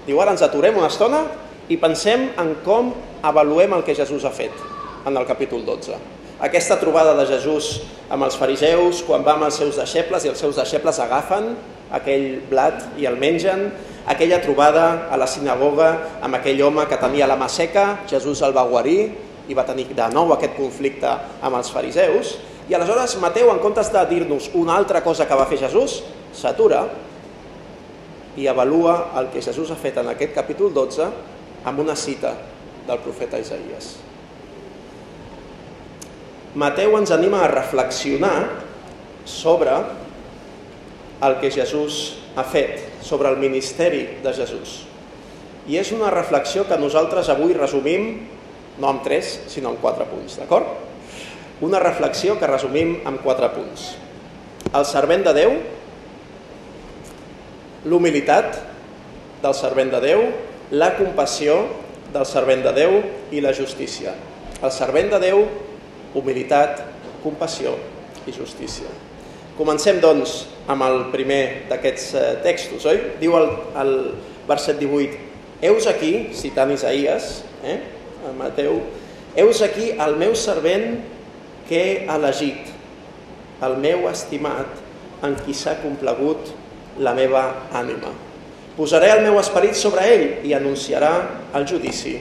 Diu, 0.07 0.21
ara 0.21 0.33
ens 0.35 0.43
aturem 0.45 0.81
una 0.81 0.88
estona 0.90 1.25
i 1.69 1.76
pensem 1.81 2.31
en 2.40 2.57
com 2.64 2.95
avaluem 3.23 3.76
el 3.76 3.85
que 3.85 3.97
Jesús 3.97 4.25
ha 4.25 4.33
fet 4.33 4.77
en 5.08 5.16
el 5.16 5.26
capítol 5.26 5.64
12. 5.64 5.96
Aquesta 6.40 6.78
trobada 6.78 7.16
de 7.18 7.26
Jesús 7.26 7.80
amb 8.12 8.22
els 8.28 8.36
fariseus, 8.38 9.02
quan 9.02 9.24
va 9.26 9.34
amb 9.34 9.48
els 9.48 9.58
seus 9.58 9.80
deixebles 9.80 10.24
i 10.24 10.30
els 10.30 10.38
seus 10.38 10.60
deixebles 10.60 11.00
agafen 11.02 11.56
aquell 11.90 12.44
blat 12.50 13.00
i 13.00 13.08
el 13.08 13.16
mengen, 13.18 13.72
aquella 14.06 14.38
trobada 14.44 15.08
a 15.10 15.18
la 15.18 15.26
sinagoga 15.26 16.20
amb 16.22 16.38
aquell 16.38 16.60
home 16.62 16.84
que 16.88 17.00
tenia 17.00 17.26
la 17.26 17.38
mà 17.40 17.48
seca, 17.50 18.04
Jesús 18.08 18.42
el 18.46 18.54
va 18.56 18.68
guarir 18.68 19.10
i 19.48 19.56
va 19.56 19.66
tenir 19.66 19.88
de 19.96 20.08
nou 20.12 20.30
aquest 20.34 20.54
conflicte 20.56 21.10
amb 21.40 21.58
els 21.58 21.72
fariseus, 21.72 22.36
i 22.68 22.76
aleshores 22.76 23.16
Mateu, 23.20 23.48
en 23.50 23.62
comptes 23.64 23.88
de 23.92 24.02
dir-nos 24.10 24.50
una 24.54 24.76
altra 24.76 25.00
cosa 25.02 25.26
que 25.26 25.36
va 25.36 25.48
fer 25.48 25.58
Jesús, 25.62 26.02
s'atura 26.36 26.84
i 28.36 28.46
avalua 28.46 29.08
el 29.18 29.32
que 29.32 29.42
Jesús 29.42 29.72
ha 29.72 29.80
fet 29.80 29.96
en 29.98 30.12
aquest 30.12 30.36
capítol 30.36 30.70
12 30.76 31.08
amb 31.66 31.80
una 31.80 31.96
cita 31.96 32.36
del 32.86 33.00
profeta 33.02 33.40
Isaías. 33.40 34.07
Mateu 36.55 36.97
ens 36.97 37.11
anima 37.12 37.43
a 37.45 37.50
reflexionar 37.52 38.64
sobre 39.28 39.75
el 41.21 41.37
que 41.43 41.50
Jesús 41.50 42.19
ha 42.37 42.45
fet, 42.45 43.02
sobre 43.02 43.28
el 43.28 43.37
ministeri 43.37 44.21
de 44.23 44.33
Jesús. 44.33 44.85
I 45.69 45.76
és 45.83 45.90
una 45.93 46.09
reflexió 46.09 46.64
que 46.64 46.78
nosaltres 46.81 47.28
avui 47.28 47.52
resumim 47.52 48.28
no 48.78 48.93
en 48.95 49.02
tres, 49.05 49.35
sinó 49.50 49.75
en 49.75 49.81
quatre 49.83 50.07
punts, 50.09 50.38
d'acord? 50.38 50.71
Una 51.61 51.81
reflexió 51.83 52.38
que 52.38 52.47
resumim 52.47 53.00
en 53.05 53.19
quatre 53.21 53.50
punts. 53.52 53.90
El 54.73 54.87
servent 54.87 55.26
de 55.26 55.35
Déu, 55.35 55.57
l'humilitat 57.85 58.61
del 59.43 59.55
servent 59.59 59.90
de 59.93 60.00
Déu, 60.00 60.25
la 60.71 60.95
compassió 60.97 61.59
del 62.14 62.26
servent 62.28 62.62
de 62.64 62.73
Déu 62.76 63.00
i 63.35 63.43
la 63.45 63.52
justícia. 63.52 64.14
El 64.62 64.73
servent 64.73 65.11
de 65.12 65.21
Déu, 65.23 65.43
humilitat, 66.18 66.82
compassió 67.22 67.75
i 68.26 68.34
justícia. 68.34 68.90
Comencem, 69.58 69.98
doncs, 70.02 70.44
amb 70.70 70.84
el 70.87 71.00
primer 71.10 71.68
d'aquests 71.70 72.08
eh, 72.14 72.26
textos, 72.44 72.87
oi? 72.87 73.00
Diu 73.18 73.34
el, 73.38 73.48
el 73.80 73.94
verset 74.46 74.78
18, 74.78 75.25
Heus 75.62 75.88
aquí, 75.90 76.28
citant 76.38 76.70
Isaías, 76.70 77.42
eh, 77.66 77.80
a 78.22 78.30
Mateu, 78.38 78.78
Heus 79.34 79.62
aquí 79.62 79.90
el 79.98 80.14
meu 80.18 80.37
servent 80.38 81.00
que 81.68 81.80
he 81.82 81.96
elegit, 82.10 82.70
el 83.66 83.76
meu 83.82 84.06
estimat, 84.10 84.70
en 85.26 85.34
qui 85.42 85.54
s'ha 85.54 85.75
complegut 85.82 86.52
la 87.02 87.14
meva 87.14 87.44
ànima. 87.75 88.14
Posaré 88.78 89.10
el 89.16 89.25
meu 89.26 89.38
esperit 89.42 89.75
sobre 89.75 90.06
ell 90.06 90.46
i 90.46 90.54
anunciarà 90.54 91.12
el 91.58 91.66
judici 91.66 92.14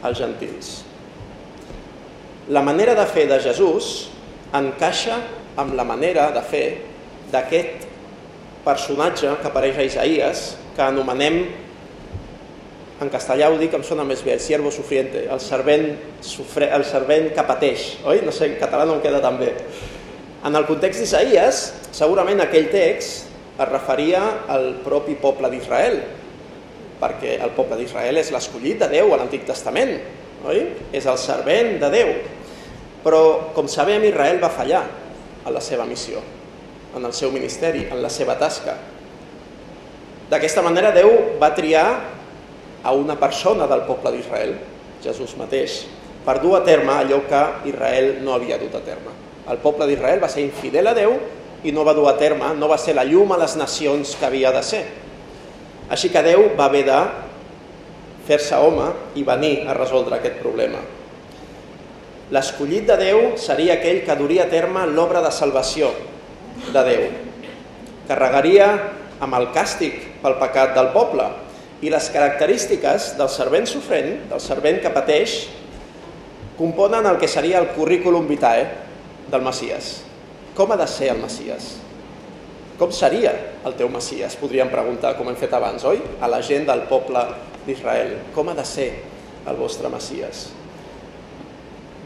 als 0.00 0.20
gentils. 0.24 0.87
La 2.48 2.62
manera 2.64 2.94
de 2.96 3.04
fer 3.04 3.26
de 3.28 3.36
Jesús 3.44 4.08
encaixa 4.56 5.18
amb 5.60 5.74
la 5.76 5.84
manera 5.84 6.30
de 6.32 6.40
fer 6.48 6.66
d'aquest 7.28 7.84
personatge 8.64 9.34
que 9.42 9.48
apareix 9.50 9.76
a 9.76 9.84
Isaías, 9.84 10.44
que 10.72 10.80
anomenem, 10.80 11.42
en 13.04 13.10
castellà 13.12 13.50
ho 13.52 13.58
dic, 13.60 13.74
em 13.76 13.84
sona 13.84 14.06
més 14.08 14.22
bé, 14.24 14.32
el 14.38 14.40
siervo 14.40 14.72
sufriente, 14.72 15.26
el 15.28 15.42
servent, 15.44 15.90
sufre, 16.24 16.70
el 16.72 16.86
servent 16.88 17.28
que 17.36 17.44
pateix, 17.46 17.84
oi? 18.08 18.22
No 18.24 18.32
sé, 18.32 18.48
en 18.48 18.56
català 18.62 18.86
no 18.88 18.96
em 18.96 19.02
queda 19.04 19.20
tan 19.20 19.36
bé. 19.38 19.52
En 20.48 20.56
el 20.56 20.64
context 20.66 21.04
d'Isaías, 21.04 21.60
segurament 21.92 22.40
aquell 22.40 22.70
text 22.72 23.28
es 23.58 23.68
referia 23.68 24.22
al 24.48 24.70
propi 24.86 25.18
poble 25.20 25.50
d'Israel, 25.52 26.00
perquè 26.98 27.36
el 27.44 27.52
poble 27.54 27.76
d'Israel 27.76 28.22
és 28.22 28.32
l'escollit 28.32 28.80
de 28.80 28.88
Déu 28.96 29.12
a 29.12 29.20
l'Antic 29.20 29.44
Testament, 29.46 29.98
oi? 30.46 30.64
És 30.92 31.06
el 31.08 31.18
servent 31.18 31.78
de 31.82 31.90
Déu. 31.92 32.12
Però, 33.04 33.22
com 33.56 33.68
sabem, 33.70 34.04
Israel 34.06 34.40
va 34.42 34.52
fallar 34.52 34.84
a 35.46 35.52
la 35.54 35.62
seva 35.64 35.86
missió, 35.88 36.20
en 36.96 37.04
el 37.04 37.14
seu 37.16 37.32
ministeri, 37.32 37.86
en 37.90 38.02
la 38.02 38.10
seva 38.12 38.36
tasca. 38.38 38.76
D'aquesta 40.28 40.62
manera, 40.62 40.92
Déu 40.92 41.38
va 41.40 41.54
triar 41.56 41.86
a 42.84 42.92
una 42.92 43.16
persona 43.18 43.66
del 43.70 43.86
poble 43.88 44.12
d'Israel, 44.14 44.58
Jesús 45.02 45.34
mateix, 45.38 45.84
per 46.26 46.38
dur 46.42 46.58
a 46.58 46.64
terme 46.66 46.92
allò 46.92 47.22
que 47.28 47.42
Israel 47.70 48.18
no 48.20 48.34
havia 48.34 48.58
dut 48.60 48.74
a 48.76 48.82
terme. 48.84 49.14
El 49.48 49.60
poble 49.62 49.86
d'Israel 49.88 50.20
va 50.20 50.28
ser 50.28 50.44
infidel 50.44 50.90
a 50.90 50.94
Déu 50.96 51.14
i 51.64 51.72
no 51.72 51.84
va 51.86 51.94
dur 51.96 52.08
a 52.10 52.18
terme, 52.18 52.52
no 52.58 52.68
va 52.68 52.76
ser 52.78 52.94
la 52.98 53.06
llum 53.08 53.32
a 53.32 53.38
les 53.40 53.56
nacions 53.56 54.14
que 54.18 54.26
havia 54.26 54.52
de 54.52 54.62
ser. 54.62 54.84
Així 55.88 56.10
que 56.12 56.22
Déu 56.22 56.50
va 56.58 56.66
haver 56.68 56.84
de 56.84 56.98
fer-se 58.28 58.60
home 58.60 58.90
i 59.16 59.24
venir 59.24 59.64
a 59.64 59.74
resoldre 59.76 60.18
aquest 60.18 60.38
problema. 60.42 60.82
L'escollit 62.34 62.84
de 62.84 62.98
Déu 63.00 63.20
seria 63.40 63.78
aquell 63.78 64.02
que 64.04 64.16
duria 64.18 64.44
a 64.44 64.52
terme 64.52 64.84
l'obra 64.90 65.22
de 65.24 65.32
salvació 65.32 65.88
de 66.68 66.82
Déu. 66.84 67.06
Carregaria 68.08 68.66
amb 69.24 69.36
el 69.38 69.48
càstig 69.54 69.96
pel 70.20 70.36
pecat 70.40 70.74
del 70.76 70.92
poble 70.92 71.24
i 71.80 71.92
les 71.92 72.10
característiques 72.12 73.14
del 73.16 73.30
servent 73.32 73.68
sofrent, 73.70 74.12
del 74.28 74.42
servent 74.44 74.82
que 74.82 74.92
pateix, 74.92 75.38
componen 76.58 77.06
el 77.06 77.16
que 77.22 77.30
seria 77.30 77.62
el 77.62 77.72
currículum 77.72 78.26
vitae 78.28 78.66
del 79.30 79.44
Maciès. 79.46 79.92
Com 80.58 80.72
ha 80.74 80.78
de 80.80 80.88
ser 80.90 81.12
el 81.14 81.22
Maciès? 81.22 81.76
Com 82.78 82.92
seria 82.94 83.32
el 83.66 83.76
teu 83.78 83.88
Maciès? 83.90 84.36
Podríem 84.38 84.68
preguntar, 84.70 85.14
com 85.16 85.30
hem 85.30 85.38
fet 85.38 85.54
abans, 85.54 85.86
oi? 85.86 86.02
A 86.20 86.28
la 86.30 86.42
gent 86.42 86.66
del 86.68 86.84
poble 86.90 87.24
d'Israel. 87.68 88.16
Com 88.34 88.48
ha 88.50 88.56
de 88.56 88.64
ser 88.66 88.88
el 89.48 89.60
vostre 89.60 89.90
Maciès? 89.92 90.48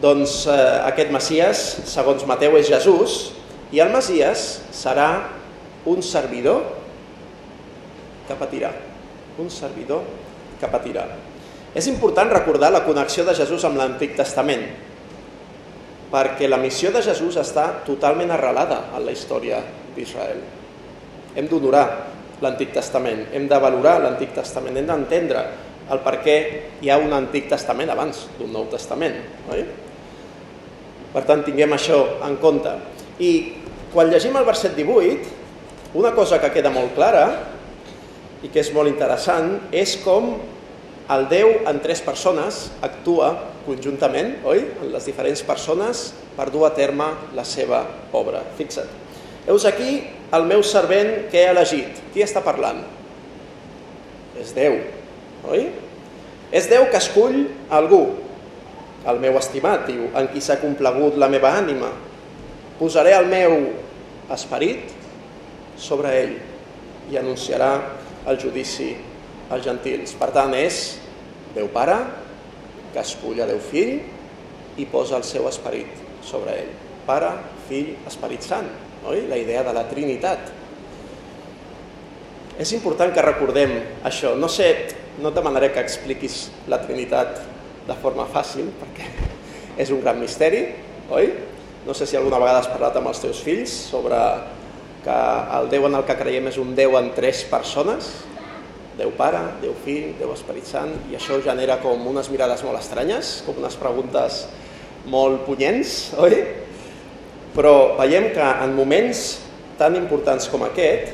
Doncs 0.03 0.43
eh, 0.51 0.59
aquest 0.89 1.13
Maciès, 1.15 1.63
segons 1.87 2.27
Mateu, 2.27 2.57
és 2.59 2.67
Jesús, 2.67 3.33
i 3.73 3.81
el 3.81 3.93
Maciès 3.95 4.47
serà 4.75 5.09
un 5.89 6.03
servidor 6.03 6.65
que 8.27 8.37
patirà. 8.39 8.73
Un 9.39 9.51
servidor 9.51 10.03
que 10.61 10.71
patirà. 10.71 11.07
És 11.73 11.87
important 11.89 12.29
recordar 12.29 12.73
la 12.73 12.83
connexió 12.85 13.25
de 13.25 13.35
Jesús 13.37 13.65
amb 13.65 13.79
l'Antic 13.81 14.17
Testament, 14.19 14.67
perquè 16.13 16.51
la 16.51 16.61
missió 16.61 16.91
de 16.93 17.01
Jesús 17.01 17.39
està 17.41 17.71
totalment 17.87 18.35
arrelada 18.35 18.83
en 18.93 19.07
la 19.07 19.15
història 19.15 19.63
d'Israel. 19.97 20.43
Hem 21.33 21.49
d'honorar 21.49 21.87
l'Antic 22.43 22.73
Testament, 22.75 23.29
hem 23.33 23.47
de 23.49 23.59
valorar 23.63 24.01
l'Antic 24.03 24.35
Testament, 24.37 24.77
hem 24.79 24.89
d'entendre 24.89 25.45
el 25.93 26.01
per 26.05 26.19
què 26.25 26.37
hi 26.83 26.91
ha 26.91 26.99
un 27.03 27.13
Antic 27.15 27.49
Testament 27.51 27.91
abans 27.93 28.27
d'un 28.39 28.53
Nou 28.55 28.69
Testament. 28.73 29.19
Oi? 29.53 29.65
Per 31.13 31.23
tant, 31.29 31.43
tinguem 31.45 31.75
això 31.77 31.99
en 32.25 32.39
compte. 32.41 32.73
I 33.21 33.33
quan 33.93 34.09
llegim 34.09 34.37
el 34.39 34.49
verset 34.49 34.77
18, 34.79 35.41
una 36.01 36.15
cosa 36.17 36.39
que 36.41 36.53
queda 36.55 36.73
molt 36.73 36.95
clara 36.97 37.27
i 38.43 38.49
que 38.49 38.63
és 38.63 38.73
molt 38.73 38.89
interessant 38.89 39.69
és 39.77 39.99
com 40.01 40.33
el 41.13 41.29
Déu 41.29 41.51
en 41.69 41.83
tres 41.85 42.01
persones 42.01 42.65
actua 42.81 43.35
conjuntament, 43.67 44.39
oi? 44.49 44.65
En 44.81 44.91
les 44.95 45.05
diferents 45.11 45.45
persones 45.45 46.09
per 46.39 46.49
dur 46.55 46.65
a 46.71 46.73
terme 46.75 47.13
la 47.37 47.45
seva 47.45 47.85
obra. 48.17 48.41
Fixa't. 48.57 49.02
Heus 49.47 49.65
aquí 49.67 50.03
el 50.33 50.47
meu 50.49 50.63
servent 50.63 51.29
que 51.33 51.43
he 51.43 51.51
elegit. 51.51 51.99
Qui 52.15 52.23
està 52.25 52.43
parlant? 52.45 52.83
És 54.41 54.53
Déu, 54.57 54.79
oi? 55.51 55.67
És 56.55 56.69
Déu 56.71 56.87
que 56.93 57.01
escull 57.01 57.45
algú, 57.73 58.05
el 59.09 59.19
meu 59.23 59.37
estimat, 59.41 59.87
diu, 59.89 60.07
en 60.15 60.29
qui 60.31 60.43
s'ha 60.45 60.61
complegut 60.63 61.19
la 61.19 61.29
meva 61.33 61.53
ànima. 61.59 61.91
Posaré 62.79 63.17
el 63.17 63.27
meu 63.31 63.57
esperit 64.33 64.93
sobre 65.79 66.13
ell 66.21 66.37
i 67.11 67.19
anunciarà 67.19 67.73
el 68.31 68.39
judici 68.41 68.93
als 69.51 69.67
gentils. 69.67 70.15
Per 70.19 70.31
tant, 70.35 70.55
és 70.55 71.01
Déu 71.57 71.69
Pare 71.75 71.99
que 72.93 73.03
escull 73.03 73.43
a 73.43 73.49
Déu 73.49 73.59
Fill 73.61 73.99
i 74.81 74.87
posa 74.89 75.19
el 75.19 75.27
seu 75.27 75.49
esperit 75.51 75.99
sobre 76.25 76.55
ell. 76.63 76.73
Pare, 77.05 77.35
Fill, 77.67 77.97
Esperit 78.07 78.47
Sant, 78.47 78.69
oi? 79.09 79.27
La 79.31 79.39
idea 79.41 79.63
de 79.67 79.75
la 79.75 79.87
Trinitat. 79.91 80.51
És 82.61 82.73
important 82.77 83.13
que 83.15 83.25
recordem 83.25 83.75
això. 84.07 84.35
No 84.39 84.51
sé, 84.53 84.69
no 85.21 85.31
et 85.33 85.39
demanaré 85.39 85.73
que 85.73 85.83
expliquis 85.83 86.47
la 86.71 86.81
Trinitat 86.83 87.41
de 87.89 87.97
forma 88.03 88.29
fàcil, 88.31 88.71
perquè 88.79 89.09
és 89.83 89.91
un 89.91 90.03
gran 90.05 90.21
misteri, 90.21 90.67
oi? 91.11 91.33
No 91.87 91.95
sé 91.99 92.07
si 92.07 92.17
alguna 92.17 92.39
vegada 92.39 92.61
has 92.63 92.71
parlat 92.71 92.97
amb 92.99 93.11
els 93.11 93.23
teus 93.23 93.41
fills 93.43 93.73
sobre 93.91 94.19
que 95.03 95.15
el 95.59 95.71
Déu 95.73 95.89
en 95.89 95.97
el 95.99 96.05
que 96.07 96.15
creiem 96.19 96.47
és 96.53 96.59
un 96.63 96.77
Déu 96.79 96.95
en 96.99 97.11
tres 97.17 97.43
persones, 97.51 98.13
Déu 98.99 99.11
Pare, 99.17 99.41
Déu 99.63 99.73
Fill, 99.83 100.13
Déu 100.19 100.31
Esperit 100.35 100.69
Sant, 100.69 100.93
i 101.11 101.17
això 101.19 101.41
genera 101.43 101.81
com 101.83 102.07
unes 102.07 102.29
mirades 102.31 102.63
molt 102.63 102.79
estranyes, 102.79 103.41
com 103.47 103.59
unes 103.59 103.79
preguntes 103.81 104.45
molt 105.11 105.43
punyents, 105.49 106.13
oi? 106.23 106.37
Però 107.53 107.97
veiem 107.99 108.31
que 108.33 108.45
en 108.65 108.73
moments 108.77 109.43
tan 109.81 109.97
importants 109.99 110.49
com 110.49 110.65
aquest, 110.65 111.13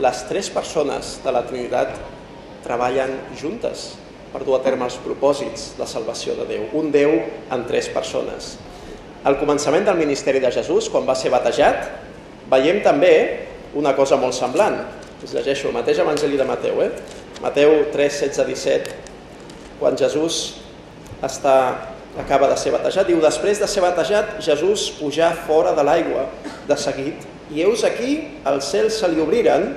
les 0.00 0.22
tres 0.28 0.48
persones 0.52 1.18
de 1.24 1.32
la 1.32 1.44
Trinitat 1.48 1.96
treballen 2.64 3.16
juntes 3.40 3.90
per 4.32 4.42
dur 4.46 4.56
a 4.58 4.62
terme 4.64 4.86
els 4.86 4.98
propòsits 5.02 5.74
de 5.78 5.86
salvació 5.88 6.36
de 6.38 6.46
Déu. 6.48 6.66
Un 6.78 6.90
Déu 6.94 7.16
en 7.50 7.64
tres 7.68 7.88
persones. 7.92 8.54
Al 9.24 9.36
començament 9.40 9.84
del 9.84 9.98
ministeri 10.00 10.40
de 10.40 10.52
Jesús, 10.54 10.88
quan 10.88 11.08
va 11.08 11.16
ser 11.18 11.32
batejat, 11.32 11.88
veiem 12.50 12.80
també 12.84 13.12
una 13.76 13.92
cosa 13.96 14.16
molt 14.20 14.36
semblant. 14.36 14.78
Us 15.20 15.34
llegeixo 15.36 15.68
el 15.68 15.76
mateix 15.76 16.00
Evangeli 16.00 16.38
de 16.40 16.46
Mateu. 16.48 16.80
Eh? 16.84 16.90
Mateu 17.42 17.74
3, 17.92 18.20
16, 18.30 18.46
17, 18.48 18.96
quan 19.80 19.98
Jesús 19.98 20.60
està, 21.24 21.56
acaba 22.18 22.48
de 22.50 22.56
ser 22.58 22.72
batejat, 22.74 23.06
diu, 23.06 23.20
després 23.22 23.60
de 23.60 23.68
ser 23.70 23.82
batejat, 23.84 24.38
Jesús 24.42 24.88
pujà 24.98 25.30
fora 25.46 25.74
de 25.76 25.84
l'aigua 25.86 26.26
de 26.68 26.78
seguit, 26.78 27.26
i 27.54 27.62
heus 27.62 27.84
aquí, 27.86 28.16
els 28.46 28.70
cels 28.70 28.98
se 29.02 29.10
li 29.10 29.22
obriren, 29.22 29.70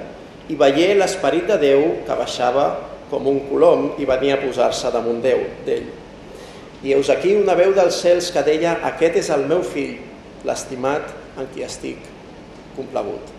i 0.50 0.58
veié 0.60 0.94
l'esperit 0.98 1.48
de 1.48 1.58
Déu 1.62 1.84
que 2.08 2.18
baixava 2.20 2.66
com 3.10 3.28
un 3.30 3.40
colom 3.48 3.92
i 4.02 4.08
venia 4.10 4.38
a 4.38 4.42
posar-se 4.42 4.92
damunt 4.94 5.22
Déu 5.24 5.46
d'ell. 5.66 5.86
I 6.84 6.96
heus 6.96 7.10
aquí 7.14 7.36
una 7.38 7.56
veu 7.56 7.72
dels 7.76 8.02
cels 8.04 8.28
que 8.34 8.44
deia 8.44 8.76
aquest 8.90 9.22
és 9.22 9.30
el 9.32 9.46
meu 9.48 9.62
fill, 9.64 9.96
l'estimat 10.44 11.14
en 11.40 11.48
qui 11.54 11.64
estic 11.64 12.02
complagut. 12.76 13.30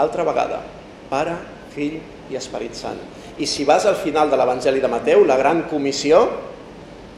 Altra 0.00 0.24
vegada, 0.24 0.62
Pare, 1.10 1.34
Fill 1.74 1.98
i 2.32 2.38
Esperit 2.38 2.76
Sant. 2.78 3.00
I 3.36 3.48
si 3.48 3.66
vas 3.68 3.84
al 3.88 3.98
final 4.00 4.30
de 4.30 4.38
l'Evangeli 4.40 4.80
de 4.80 4.88
Mateu, 4.88 5.26
la 5.28 5.36
gran 5.36 5.66
comissió, 5.68 6.22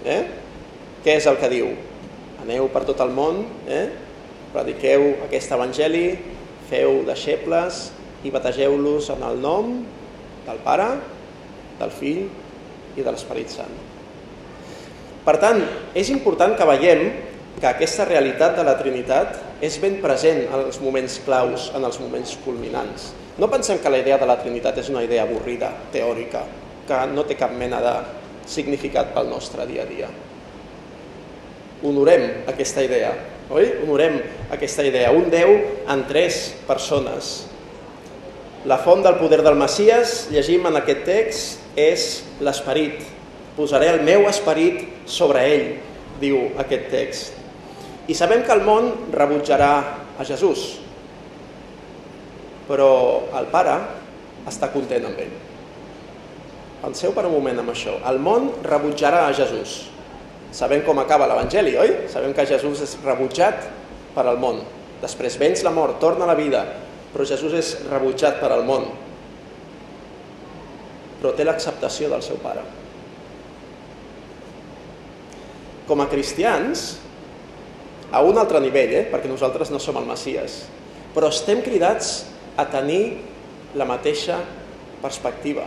eh? 0.05 0.23
Què 1.05 1.19
és 1.21 1.27
el 1.29 1.37
que 1.37 1.51
diu? 1.53 1.69
Aneu 2.41 2.71
per 2.73 2.85
tot 2.89 3.01
el 3.05 3.13
món, 3.13 3.43
eh? 3.69 3.85
prediqueu 4.55 5.11
aquest 5.27 5.53
Evangeli, 5.53 6.07
feu 6.71 7.03
deixebles 7.05 7.91
i 8.25 8.33
bategeu-los 8.33 9.11
en 9.13 9.25
el 9.27 9.41
nom 9.43 9.75
del 10.47 10.63
Pare, 10.65 10.89
del 11.81 11.93
Fill 11.93 12.25
i 12.97 13.05
de 13.05 13.11
l'Esperit 13.11 13.53
Sant. 13.53 13.77
Per 15.25 15.37
tant, 15.41 15.61
és 15.97 16.11
important 16.13 16.57
que 16.57 16.69
veiem 16.69 17.07
que 17.61 17.69
aquesta 17.69 18.09
realitat 18.09 18.57
de 18.59 18.65
la 18.67 18.77
Trinitat 18.81 19.61
és 19.65 19.77
ben 19.81 20.01
present 20.03 20.43
en 20.47 20.59
els 20.67 20.81
moments 20.85 21.21
claus, 21.25 21.71
en 21.77 21.85
els 21.85 22.01
moments 22.01 22.37
culminants. 22.45 23.13
No 23.41 23.49
pensem 23.53 23.81
que 23.83 23.93
la 23.93 24.01
idea 24.01 24.19
de 24.21 24.29
la 24.29 24.39
Trinitat 24.41 24.81
és 24.81 24.93
una 24.93 25.05
idea 25.05 25.25
avorrida, 25.29 25.73
teòrica, 25.93 26.45
que 26.89 27.01
no 27.13 27.25
té 27.29 27.37
cap 27.41 27.53
mena 27.57 27.81
de 27.85 27.97
significat 28.49 29.13
pel 29.17 29.33
nostre 29.33 29.67
dia 29.69 29.85
a 29.85 29.91
dia. 29.91 30.11
Honorem 31.85 32.47
aquesta 32.49 32.81
idea, 32.81 33.11
oi? 33.53 33.67
Honorem 33.83 34.17
aquesta 34.55 34.87
idea. 34.89 35.11
Un 35.13 35.29
Déu 35.29 35.51
en 35.85 36.05
tres 36.09 36.55
persones. 36.65 37.45
La 38.65 38.79
font 38.81 39.05
del 39.05 39.19
poder 39.21 39.43
del 39.45 39.59
Messies, 39.61 40.31
llegim 40.33 40.65
en 40.71 40.81
aquest 40.81 41.05
text, 41.05 41.61
és 41.77 42.07
l'esperit. 42.41 43.05
Posaré 43.59 43.91
el 43.93 44.01
meu 44.07 44.25
esperit 44.31 45.05
sobre 45.05 45.45
ell, 45.45 45.67
diu 46.23 46.47
aquest 46.65 46.89
text. 46.89 47.37
I 48.09 48.17
sabem 48.17 48.47
que 48.49 48.57
el 48.57 48.65
món 48.65 48.89
rebutjarà 49.13 49.73
a 50.17 50.25
Jesús, 50.25 50.79
però 52.65 53.29
el 53.37 53.53
Pare 53.53 53.77
està 54.49 54.73
content 54.73 55.05
amb 55.09 55.21
ell. 55.21 55.37
Penseu 56.81 57.13
per 57.17 57.29
un 57.29 57.37
moment 57.37 57.61
amb 57.61 57.73
això. 57.73 57.99
El 58.09 58.21
món 58.25 58.51
rebutjarà 58.65 59.27
a 59.29 59.37
Jesús. 59.37 59.83
Sabem 60.55 60.85
com 60.87 61.01
acaba 61.03 61.27
l'Evangeli, 61.27 61.75
oi? 61.81 61.95
Sabem 62.13 62.35
que 62.35 62.47
Jesús 62.47 62.83
és 62.85 62.99
rebutjat 63.03 63.67
per 64.15 64.27
al 64.29 64.39
món. 64.39 64.63
Després 65.03 65.39
venç 65.41 65.65
la 65.67 65.75
mort, 65.75 65.99
torna 66.03 66.29
a 66.29 66.31
la 66.31 66.39
vida, 66.39 66.63
però 67.13 67.27
Jesús 67.27 67.57
és 67.59 67.75
rebutjat 67.91 68.39
per 68.39 68.53
al 68.55 68.63
món 68.69 68.87
però 71.25 71.33
té 71.33 71.47
l'acceptació 71.49 72.11
del 72.13 72.21
seu 72.21 72.37
pare. 72.37 72.61
Com 75.89 76.03
a 76.05 76.09
cristians, 76.13 76.99
a 78.13 78.21
un 78.21 78.37
altre 78.37 78.61
nivell, 78.61 78.93
eh? 78.93 79.07
perquè 79.09 79.31
nosaltres 79.31 79.73
no 79.73 79.81
som 79.81 79.97
el 79.97 80.05
Messies, 80.05 80.59
però 81.17 81.31
estem 81.33 81.63
cridats 81.65 82.27
a 82.61 82.67
tenir 82.69 83.17
la 83.73 83.89
mateixa 83.89 84.37
perspectiva. 85.01 85.65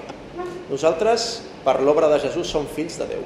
Nosaltres, 0.70 1.26
per 1.66 1.80
l'obra 1.82 2.12
de 2.14 2.22
Jesús, 2.28 2.54
som 2.54 2.70
fills 2.70 3.02
de 3.02 3.10
Déu. 3.16 3.26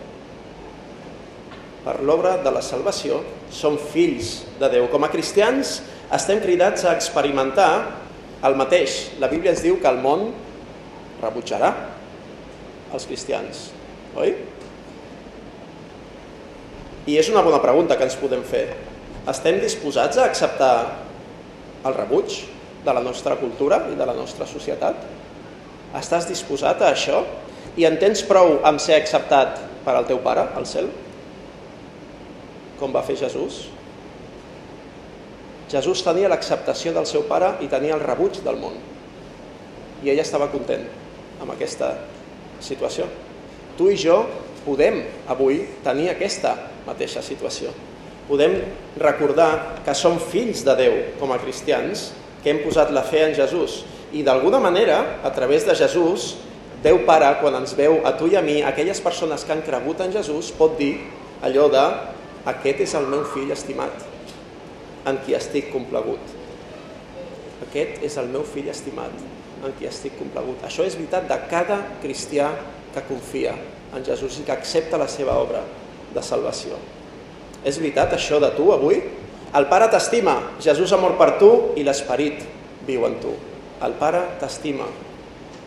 Per 1.81 1.95
l'obra 2.05 2.35
de 2.43 2.51
la 2.53 2.61
salvació, 2.61 3.23
som 3.49 3.77
fills 3.79 4.43
de 4.59 4.69
Déu. 4.69 4.85
Com 4.91 5.03
a 5.05 5.09
cristians, 5.09 5.79
estem 6.13 6.41
cridats 6.43 6.85
a 6.85 6.93
experimentar 6.93 7.71
el 8.45 8.57
mateix. 8.59 9.15
La 9.21 9.29
Bíblia 9.31 9.55
ens 9.55 9.63
diu 9.65 9.79
que 9.81 9.89
el 9.89 9.97
món 10.01 10.29
rebutjarà 11.21 11.71
els 12.93 13.05
cristians, 13.07 13.69
oi? 14.19 14.35
I 17.09 17.17
és 17.17 17.29
una 17.33 17.41
bona 17.41 17.61
pregunta 17.63 17.97
que 17.97 18.05
ens 18.05 18.17
podem 18.19 18.43
fer. 18.45 18.67
Estem 19.31 19.57
disposats 19.61 20.19
a 20.19 20.27
acceptar 20.29 20.73
el 21.85 21.95
rebuig 21.97 22.43
de 22.85 22.93
la 22.93 23.01
nostra 23.01 23.37
cultura 23.37 23.81
i 23.89 23.97
de 23.97 24.05
la 24.05 24.17
nostra 24.17 24.45
societat? 24.49 25.01
Estàs 25.97 26.27
disposat 26.29 26.81
a 26.81 26.91
això? 26.93 27.23
I 27.77 27.87
en 27.87 27.97
tens 28.01 28.21
prou 28.27 28.59
amb 28.67 28.81
ser 28.83 28.97
acceptat 28.99 29.61
per 29.85 29.95
al 29.95 30.05
teu 30.09 30.19
pare, 30.23 30.45
al 30.57 30.67
cel? 30.69 30.89
Com 32.81 32.93
va 32.93 33.03
fer 33.05 33.19
Jesús? 33.19 33.67
Jesús 35.71 36.01
tenia 36.03 36.31
l'acceptació 36.31 36.91
del 36.95 37.05
seu 37.07 37.23
pare 37.29 37.53
i 37.63 37.69
tenia 37.71 37.93
el 37.95 38.01
rebuig 38.03 38.41
del 38.43 38.57
món. 38.59 38.73
I 40.01 40.09
ell 40.11 40.19
estava 40.19 40.49
content 40.51 40.83
amb 41.39 41.53
aquesta 41.53 41.93
situació. 42.59 43.05
Tu 43.77 43.93
i 43.93 43.99
jo 44.01 44.17
podem 44.65 44.99
avui 45.31 45.61
tenir 45.85 46.09
aquesta 46.11 46.55
mateixa 46.87 47.23
situació. 47.23 47.71
Podem 48.27 48.57
recordar 48.99 49.81
que 49.85 49.95
som 49.97 50.19
fills 50.19 50.65
de 50.65 50.75
Déu 50.79 50.97
com 51.21 51.31
a 51.31 51.39
cristians, 51.41 52.09
que 52.41 52.51
hem 52.51 52.61
posat 52.65 52.91
la 52.93 53.05
fe 53.05 53.23
en 53.27 53.35
Jesús 53.37 53.83
i 54.11 54.25
d'alguna 54.27 54.59
manera, 54.59 55.21
a 55.23 55.31
través 55.31 55.63
de 55.67 55.75
Jesús, 55.77 56.35
Déu 56.83 57.03
Pare, 57.05 57.29
quan 57.39 57.55
ens 57.61 57.75
veu 57.77 57.99
a 58.03 58.15
tu 58.17 58.27
i 58.27 58.35
a 58.35 58.41
mi, 58.41 58.59
aquelles 58.65 58.99
persones 58.99 59.45
que 59.45 59.53
han 59.53 59.61
cregut 59.61 60.01
en 60.01 60.11
Jesús, 60.11 60.49
pot 60.57 60.73
dir 60.79 60.95
allò 61.45 61.67
de 61.71 61.85
aquest 62.49 62.79
és 62.81 62.93
el 62.97 63.05
meu 63.11 63.21
fill 63.29 63.51
estimat, 63.53 64.05
en 65.05 65.19
qui 65.25 65.35
estic 65.37 65.69
complagut. 65.73 66.33
Aquest 67.67 68.01
és 68.05 68.17
el 68.17 68.31
meu 68.33 68.45
fill 68.47 68.69
estimat, 68.71 69.13
en 69.61 69.75
qui 69.77 69.85
estic 69.89 70.15
complagut. 70.17 70.63
Això 70.65 70.85
és 70.87 70.97
veritat 70.97 71.27
de 71.29 71.37
cada 71.51 71.77
cristià 72.01 72.49
que 72.95 73.03
confia 73.05 73.53
en 73.93 74.05
Jesús 74.05 74.39
i 74.39 74.45
que 74.47 74.55
accepta 74.55 74.97
la 74.97 75.09
seva 75.11 75.37
obra 75.37 75.61
de 76.13 76.23
salvació. 76.25 76.79
És 77.61 77.77
veritat 77.77 78.15
això 78.17 78.39
de 78.41 78.49
tu 78.57 78.71
avui? 78.73 78.97
El 79.53 79.67
Pare 79.69 79.89
t'estima, 79.91 80.37
Jesús 80.63 80.93
ha 80.95 80.99
mort 80.99 81.19
per 81.19 81.35
tu 81.37 81.51
i 81.77 81.83
l'Esperit 81.85 82.41
viu 82.87 83.05
en 83.05 83.19
tu. 83.21 83.35
El 83.85 83.93
Pare 83.99 84.23
t'estima, 84.41 84.87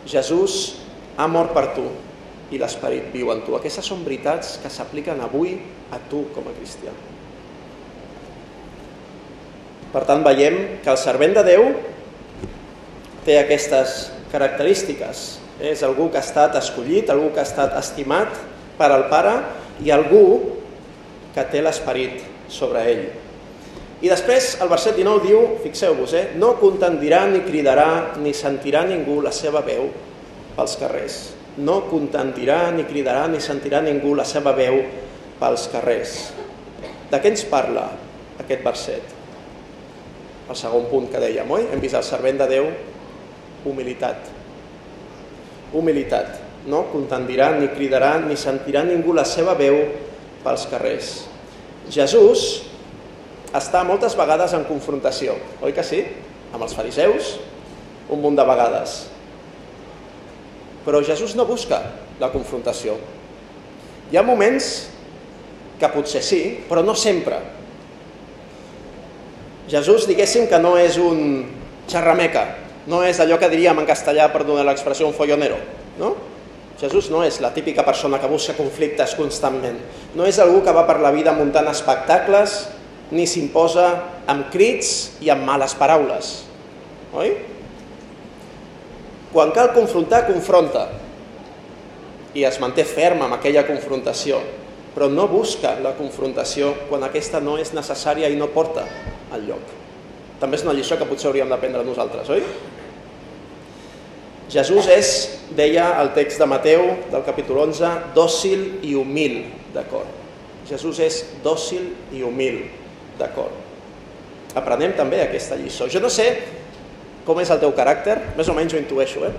Jesús 0.09 0.75
ha 1.15 1.27
mort 1.31 1.53
per 1.55 1.69
tu 1.77 1.85
i 2.51 2.59
l'Esperit 2.59 3.11
viu 3.13 3.31
en 3.31 3.45
tu. 3.45 3.55
Aquestes 3.55 3.87
són 3.87 4.03
veritats 4.03 4.57
que 4.63 4.71
s'apliquen 4.73 5.21
avui 5.23 5.55
a 5.93 5.99
tu 6.09 6.25
com 6.35 6.47
a 6.49 6.55
cristià. 6.55 6.93
Per 9.93 10.03
tant, 10.03 10.23
veiem 10.25 10.81
que 10.83 10.91
el 10.91 10.99
servent 10.99 11.35
de 11.37 11.43
Déu 11.47 11.69
té 13.25 13.39
aquestes 13.39 14.09
característiques. 14.31 15.25
És 15.63 15.83
algú 15.87 16.09
que 16.11 16.19
ha 16.19 16.25
estat 16.25 16.57
escollit, 16.59 17.09
algú 17.09 17.29
que 17.31 17.39
ha 17.39 17.47
estat 17.47 17.77
estimat 17.79 18.33
per 18.75 18.89
al 18.91 19.07
Pare 19.11 19.37
i 19.85 19.93
algú 19.95 20.25
que 21.35 21.45
té 21.51 21.61
l'esperit 21.63 22.19
sobre 22.51 22.83
ell. 22.91 23.05
I 24.03 24.11
després 24.11 24.57
el 24.61 24.69
verset 24.69 24.97
19 24.99 25.23
diu, 25.23 25.39
fixeu-vos, 25.63 26.11
eh, 26.13 26.25
no 26.35 26.57
contendirà 26.59 27.23
ni 27.31 27.39
cridarà 27.47 28.17
ni 28.19 28.35
sentirà 28.35 28.83
ningú 28.83 29.21
la 29.23 29.31
seva 29.31 29.63
veu 29.63 29.87
pels 30.57 30.75
carrers. 30.79 31.17
No 31.63 31.85
contendirà 31.87 32.67
ni 32.75 32.83
cridarà 32.83 33.29
ni 33.31 33.39
sentirà 33.39 33.79
ningú 33.81 34.11
la 34.15 34.27
seva 34.27 34.51
veu 34.51 34.81
pels 35.39 35.67
carrers. 35.73 36.15
De 37.11 37.19
què 37.21 37.31
ens 37.31 37.45
parla 37.49 37.89
aquest 38.41 38.63
verset? 38.65 39.13
El 40.45 40.57
segon 40.57 40.85
punt 40.91 41.07
que 41.11 41.21
dèiem, 41.21 41.49
oi? 41.49 41.67
Hem 41.73 41.81
vist 41.81 41.97
el 41.97 42.05
servent 42.05 42.37
de 42.41 42.49
Déu 42.51 42.69
humilitat. 43.65 44.29
Humilitat. 45.73 46.41
No 46.69 46.85
contendirà, 46.91 47.51
ni 47.59 47.69
cridarà, 47.73 48.15
ni 48.23 48.37
sentirà 48.37 48.85
ningú 48.85 49.13
la 49.13 49.25
seva 49.27 49.53
veu 49.57 49.77
pels 50.45 50.65
carrers. 50.69 51.11
Jesús 51.93 52.45
està 53.55 53.83
moltes 53.85 54.15
vegades 54.17 54.53
en 54.57 54.65
confrontació, 54.69 55.35
oi 55.61 55.73
que 55.75 55.83
sí? 55.85 56.01
Amb 56.53 56.65
els 56.65 56.73
fariseus, 56.77 57.35
un 58.09 58.21
munt 58.21 58.37
de 58.37 58.45
vegades. 58.47 58.97
Però 60.85 61.01
Jesús 61.05 61.35
no 61.37 61.45
busca 61.49 61.81
la 62.21 62.31
confrontació. 62.33 62.97
Hi 64.11 64.17
ha 64.17 64.25
moments 64.25 64.73
que 65.79 65.89
potser 65.91 66.23
sí, 66.23 66.41
però 66.69 66.83
no 66.85 66.95
sempre. 66.95 67.39
Jesús, 69.71 70.05
diguéssim 70.07 70.45
que 70.47 70.59
no 70.61 70.75
és 70.77 70.99
un 71.01 71.45
xerrameca, 71.89 72.45
no 72.85 73.01
és 73.03 73.19
allò 73.19 73.39
que 73.41 73.49
diríem 73.49 73.81
en 73.81 73.89
castellà, 73.89 74.29
per 74.31 74.45
donar 74.45 74.65
l'expressió, 74.67 75.07
un 75.09 75.17
follonero, 75.17 75.57
no? 75.97 76.13
Jesús 76.79 77.07
no 77.09 77.23
és 77.23 77.39
la 77.39 77.53
típica 77.55 77.85
persona 77.87 78.19
que 78.19 78.27
busca 78.27 78.53
conflictes 78.57 79.15
constantment. 79.15 79.77
No 80.15 80.25
és 80.27 80.39
algú 80.43 80.59
que 80.63 80.73
va 80.75 80.83
per 80.87 80.99
la 80.99 81.13
vida 81.15 81.31
muntant 81.33 81.69
espectacles 81.71 82.65
ni 83.15 83.23
s'imposa 83.29 83.87
amb 84.27 84.49
crits 84.51 85.15
i 85.23 85.31
amb 85.31 85.47
males 85.47 85.75
paraules. 85.79 86.33
Oi? 87.15 87.31
Quan 89.31 89.53
cal 89.55 89.71
confrontar, 89.75 90.25
confronta. 90.27 90.89
I 92.35 92.43
es 92.43 92.59
manté 92.59 92.83
ferm 92.83 93.23
amb 93.23 93.37
aquella 93.37 93.63
confrontació, 93.67 94.41
però 94.95 95.09
no 95.11 95.27
busca 95.27 95.75
la 95.83 95.91
confrontació 95.97 96.71
quan 96.89 97.03
aquesta 97.03 97.41
no 97.43 97.57
és 97.59 97.73
necessària 97.75 98.29
i 98.31 98.39
no 98.39 98.47
porta 98.53 98.85
al 99.35 99.43
lloc. 99.43 99.73
També 100.39 100.55
és 100.55 100.63
una 100.63 100.75
lliçó 100.75 100.95
que 100.95 101.07
potser 101.07 101.27
hauríem 101.29 101.51
d'aprendre 101.51 101.83
nosaltres, 101.83 102.31
oi? 102.31 102.43
Jesús 104.51 104.87
és, 104.93 105.11
deia 105.57 105.89
el 105.99 106.13
text 106.15 106.39
de 106.39 106.47
Mateu 106.47 106.85
del 107.11 107.23
capítol 107.27 107.65
11, 107.65 107.91
dòcil 108.15 108.65
i 108.87 108.93
humil, 108.95 109.41
d'acord? 109.75 110.07
Jesús 110.69 111.01
és 111.03 111.21
dòcil 111.43 111.89
i 112.15 112.23
humil, 112.23 112.63
d'acord? 113.19 113.63
Aprenem 114.55 114.95
també 114.95 115.19
aquesta 115.21 115.57
lliçó. 115.59 115.89
Jo 115.91 115.99
no 115.99 116.11
sé 116.13 116.29
com 117.25 117.39
és 117.41 117.49
el 117.51 117.59
teu 117.59 117.73
caràcter, 117.75 118.19
més 118.37 118.47
o 118.47 118.55
menys 118.55 118.75
ho 118.75 118.79
intueixo, 118.79 119.25
eh? 119.27 119.33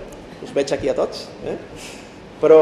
Us 0.44 0.52
veig 0.52 0.72
aquí 0.74 0.90
a 0.90 0.96
tots, 0.98 1.28
eh? 1.46 1.54
Però 2.42 2.60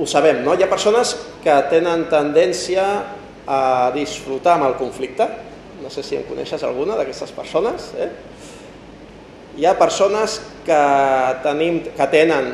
ho 0.00 0.06
sabem, 0.08 0.40
no? 0.44 0.54
Hi 0.56 0.64
ha 0.64 0.70
persones 0.70 1.12
que 1.44 1.54
tenen 1.68 2.06
tendència 2.08 2.84
a 3.50 3.60
disfrutar 3.92 4.56
amb 4.56 4.70
el 4.70 4.76
conflicte, 4.80 5.26
no 5.80 5.90
sé 5.92 6.04
si 6.06 6.16
en 6.16 6.24
coneixes 6.28 6.64
alguna 6.64 6.96
d'aquestes 6.96 7.32
persones, 7.36 7.90
eh? 8.00 8.08
Hi 9.60 9.66
ha 9.66 9.74
persones 9.76 10.38
que, 10.64 10.80
tenim, 11.44 11.82
que 11.96 12.06
tenen 12.12 12.52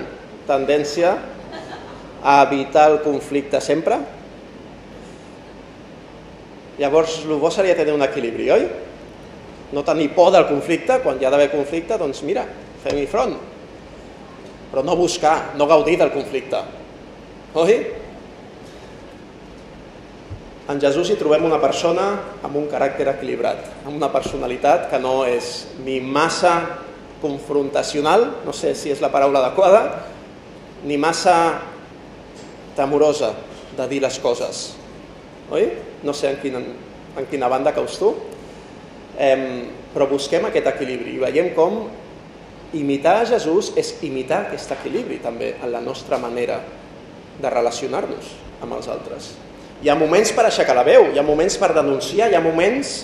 tendència 0.48 1.12
a 2.26 2.36
evitar 2.48 2.88
el 2.90 2.98
conflicte 3.04 3.60
sempre. 3.62 3.98
Llavors, 6.80 7.20
el 7.24 7.36
bo 7.40 7.50
seria 7.54 7.76
tenir 7.78 7.94
un 7.94 8.02
equilibri, 8.06 8.48
oi? 8.50 8.66
No 9.76 9.84
tenir 9.86 10.08
por 10.16 10.32
del 10.34 10.48
conflicte, 10.48 10.98
quan 11.04 11.20
hi 11.20 11.28
ha 11.28 11.30
d'haver 11.30 11.52
conflicte, 11.52 11.98
doncs 12.00 12.24
mira, 12.26 12.42
fem-hi 12.82 13.06
front. 13.10 13.36
Però 14.72 14.82
no 14.82 14.98
buscar, 14.98 15.54
no 15.58 15.70
gaudir 15.70 15.96
del 16.00 16.12
conflicte. 16.14 16.64
Oi? 17.56 17.72
En 20.68 20.80
Jesús 20.82 21.08
hi 21.08 21.14
trobem 21.16 21.46
una 21.48 21.56
persona 21.56 22.04
amb 22.44 22.58
un 22.60 22.66
caràcter 22.68 23.06
equilibrat, 23.14 23.62
amb 23.86 23.96
una 23.96 24.10
personalitat 24.12 24.90
que 24.90 25.00
no 25.00 25.22
és 25.24 25.64
ni 25.86 25.94
massa 26.04 26.52
confrontacional, 27.22 28.26
no 28.44 28.52
sé 28.52 28.74
si 28.76 28.92
és 28.92 29.00
la 29.00 29.08
paraula 29.08 29.40
adequada, 29.40 29.80
ni 30.84 31.00
massa 31.00 31.32
temorosa 32.76 33.32
de 33.72 33.88
dir 33.88 34.04
les 34.04 34.20
coses. 34.20 34.66
Oi? 35.48 35.70
No 36.04 36.12
sé 36.12 36.34
en 36.34 36.40
quina, 36.44 36.60
en 37.16 37.32
quina 37.32 37.48
banda 37.48 37.72
caus 37.72 37.96
tu. 37.96 38.12
Eh, 39.16 39.64
però 39.96 40.12
busquem 40.12 40.44
aquest 40.44 40.74
equilibri 40.76 41.16
i 41.16 41.22
veiem 41.24 41.54
com 41.56 41.86
imitar 42.76 43.22
a 43.22 43.28
Jesús 43.32 43.72
és 43.80 43.96
imitar 44.04 44.44
aquest 44.44 44.76
equilibri 44.76 45.22
també 45.24 45.54
en 45.56 45.72
la 45.72 45.80
nostra 45.80 46.20
manera 46.20 46.60
de 47.40 47.50
relacionar-nos 47.52 48.32
amb 48.64 48.78
els 48.78 48.88
altres. 48.88 49.34
Hi 49.84 49.90
ha 49.92 49.98
moments 49.98 50.32
per 50.32 50.46
aixecar 50.48 50.76
la 50.78 50.86
veu, 50.86 51.10
hi 51.12 51.20
ha 51.20 51.26
moments 51.26 51.58
per 51.60 51.74
denunciar, 51.76 52.30
hi 52.30 52.36
ha 52.38 52.44
moments 52.44 53.02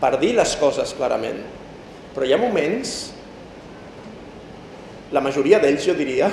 per 0.00 0.14
dir 0.20 0.32
les 0.38 0.54
coses 0.60 0.94
clarament. 0.96 1.42
Però 2.14 2.26
hi 2.26 2.32
ha 2.32 2.40
moments 2.40 2.96
la 5.12 5.22
majoria 5.24 5.60
d'ells, 5.60 5.84
jo 5.84 5.94
diria, 5.96 6.30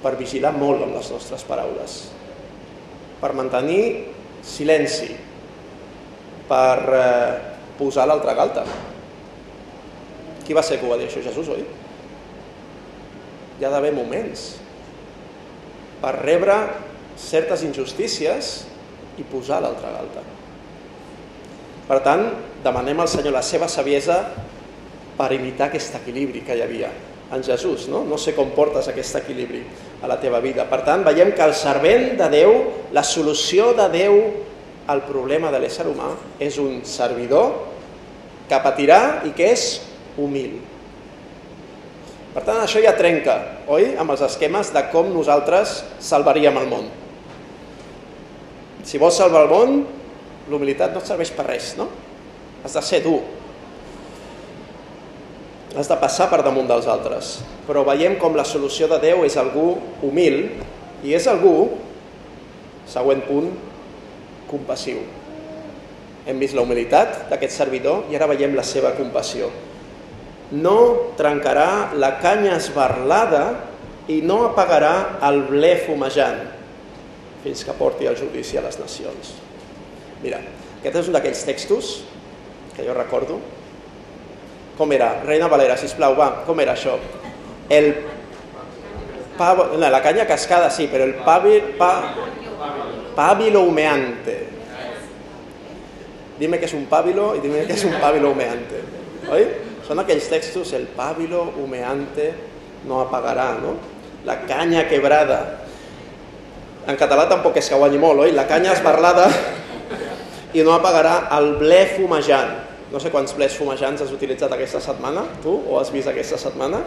per 0.00 0.14
vigilar 0.20 0.52
molt 0.56 0.84
amb 0.84 0.96
les 0.96 1.10
nostres 1.12 1.44
paraules, 1.48 1.96
per 3.20 3.32
mantenir 3.36 3.82
silenci, 4.44 5.10
per 6.48 6.78
eh, 7.00 7.34
posar 7.80 8.06
l'altra 8.08 8.36
galta. 8.36 8.64
Qui 10.44 10.56
va 10.56 10.64
ser 10.66 10.80
que 10.80 10.88
ho 10.88 10.92
va 10.92 10.98
dir 11.00 11.08
això? 11.08 11.22
Jesús, 11.24 11.48
oi? 11.52 11.64
Hi 13.60 13.66
ha 13.68 13.72
d'haver 13.72 13.92
moments 13.92 14.59
per 16.00 16.14
rebre 16.20 16.56
certes 17.20 17.64
injustícies 17.66 18.52
i 19.20 19.26
posar 19.28 19.60
l'altra 19.62 19.92
galta. 19.92 20.24
Per 21.90 21.98
tant, 22.06 22.26
demanem 22.64 23.02
al 23.02 23.10
Senyor 23.10 23.34
la 23.34 23.44
seva 23.44 23.68
saviesa 23.68 24.20
per 25.18 25.32
imitar 25.36 25.68
aquest 25.68 25.96
equilibri 25.98 26.44
que 26.46 26.56
hi 26.56 26.62
havia 26.64 26.90
en 27.34 27.42
Jesús. 27.44 27.88
No? 27.90 28.04
no 28.04 28.18
sé 28.18 28.34
com 28.34 28.52
portes 28.54 28.88
aquest 28.90 29.20
equilibri 29.20 29.62
a 30.02 30.08
la 30.10 30.18
teva 30.22 30.40
vida. 30.40 30.66
Per 30.70 30.80
tant, 30.86 31.04
veiem 31.06 31.34
que 31.36 31.44
el 31.44 31.54
servent 31.54 32.14
de 32.18 32.30
Déu, 32.32 32.54
la 32.96 33.04
solució 33.06 33.72
de 33.76 33.88
Déu 33.92 34.16
al 34.90 35.04
problema 35.06 35.52
de 35.52 35.60
l'ésser 35.62 35.86
humà 35.86 36.14
és 36.42 36.56
un 36.58 36.80
servidor 36.88 37.52
que 38.50 38.58
patirà 38.64 39.22
i 39.28 39.34
que 39.36 39.52
és 39.52 39.66
humil. 40.18 40.58
Per 42.30 42.44
tant, 42.46 42.60
això 42.62 42.82
ja 42.82 42.94
trenca, 42.98 43.36
oi?, 43.66 43.94
amb 43.98 44.14
els 44.14 44.22
esquemes 44.22 44.70
de 44.74 44.84
com 44.92 45.08
nosaltres 45.10 45.80
salvaríem 45.98 46.60
el 46.60 46.68
món. 46.70 46.86
Si 48.86 49.00
vols 49.02 49.18
salvar 49.18 49.44
el 49.46 49.50
món, 49.50 49.82
l'humilitat 50.50 50.94
no 50.94 51.02
et 51.02 51.10
serveix 51.10 51.32
per 51.34 51.48
res, 51.48 51.74
no? 51.78 51.88
Has 52.62 52.76
de 52.76 52.82
ser 52.86 53.02
dur, 53.02 53.18
has 55.76 55.88
de 55.88 55.96
passar 56.00 56.26
per 56.30 56.42
damunt 56.42 56.68
dels 56.70 56.88
altres. 56.90 57.38
Però 57.68 57.84
veiem 57.86 58.16
com 58.18 58.34
la 58.34 58.46
solució 58.46 58.88
de 58.90 58.98
Déu 59.02 59.22
és 59.26 59.36
algú 59.38 59.76
humil 60.02 60.42
i 61.06 61.14
és 61.14 61.28
algú, 61.30 61.78
següent 62.90 63.22
punt, 63.28 63.52
compassiu. 64.50 65.04
Hem 66.26 66.40
vist 66.42 66.56
la 66.58 66.64
humilitat 66.66 67.30
d'aquest 67.30 67.54
servidor 67.54 68.10
i 68.10 68.18
ara 68.18 68.28
veiem 68.30 68.56
la 68.58 68.66
seva 68.66 68.92
compassió. 68.98 69.50
No 70.50 70.76
trencarà 71.18 71.92
la 71.94 72.16
canya 72.22 72.56
esbarlada 72.58 73.44
i 74.10 74.18
no 74.26 74.40
apagarà 74.48 75.20
el 75.28 75.44
ble 75.50 75.76
fumejant 75.84 76.40
fins 77.44 77.62
que 77.64 77.76
porti 77.78 78.08
el 78.10 78.18
judici 78.18 78.58
a 78.58 78.64
les 78.64 78.76
nacions. 78.80 79.34
Mira, 80.24 80.40
aquest 80.80 80.98
és 81.00 81.08
un 81.08 81.16
d'aquells 81.16 81.46
textos 81.46 81.94
que 82.74 82.84
jo 82.84 82.96
recordo 82.96 83.38
com 84.80 84.92
era? 84.96 85.10
Reina 85.26 85.48
Valera, 85.52 85.76
sisplau, 85.76 86.14
va, 86.16 86.30
com 86.46 86.60
era 86.62 86.72
això? 86.72 86.94
El 87.68 87.90
pavo, 89.36 89.66
no, 89.76 89.90
la 89.92 90.00
canya 90.00 90.24
cascada 90.24 90.70
sí, 90.72 90.86
però 90.88 91.04
el 91.04 91.18
pàbil, 91.20 91.74
pa, 91.76 91.90
pàbilo 93.16 93.66
humeante. 93.68 94.38
Dime 96.40 96.56
que 96.56 96.64
és 96.64 96.72
un 96.78 96.86
pàbilo 96.88 97.34
i 97.36 97.42
dime 97.44 97.66
que 97.68 97.76
és 97.76 97.84
un 97.84 97.98
pàbilo 98.00 98.32
humeante. 98.32 98.80
Oi? 99.28 99.44
Són 99.90 99.98
aquells 99.98 100.30
textos, 100.30 100.70
el 100.78 100.86
pàbilo 100.94 101.42
humeante 101.58 102.30
no 102.86 103.02
apagarà, 103.02 103.56
no? 103.58 103.74
La 104.22 104.38
canya 104.46 104.86
quebrada. 104.86 105.40
En 106.86 106.94
català 107.00 107.26
tampoc 107.26 107.58
és 107.58 107.66
que 107.66 107.78
guanyi 107.78 107.98
molt, 107.98 108.22
oi? 108.22 108.34
La 108.36 108.46
canya 108.46 108.76
esbarlada 108.78 109.26
i 110.56 110.62
no 110.62 110.78
apagarà 110.78 111.24
el 111.34 111.56
ble 111.58 111.84
fumejant 111.96 112.70
no 112.90 112.98
sé 112.98 113.10
quants 113.12 113.32
plets 113.38 113.54
fumejants 113.54 114.02
has 114.02 114.10
utilitzat 114.10 114.50
aquesta 114.54 114.80
setmana, 114.82 115.22
tu, 115.44 115.52
o 115.54 115.78
has 115.78 115.92
vist 115.94 116.10
aquesta 116.10 116.38
setmana. 116.40 116.82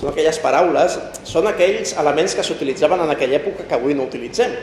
Són 0.00 0.08
aquelles 0.10 0.38
paraules, 0.42 0.96
són 1.28 1.46
aquells 1.50 1.92
elements 2.00 2.34
que 2.34 2.44
s'utilitzaven 2.46 3.04
en 3.04 3.12
aquella 3.12 3.36
època 3.38 3.66
que 3.68 3.76
avui 3.76 3.94
no 3.94 4.08
utilitzem. 4.08 4.56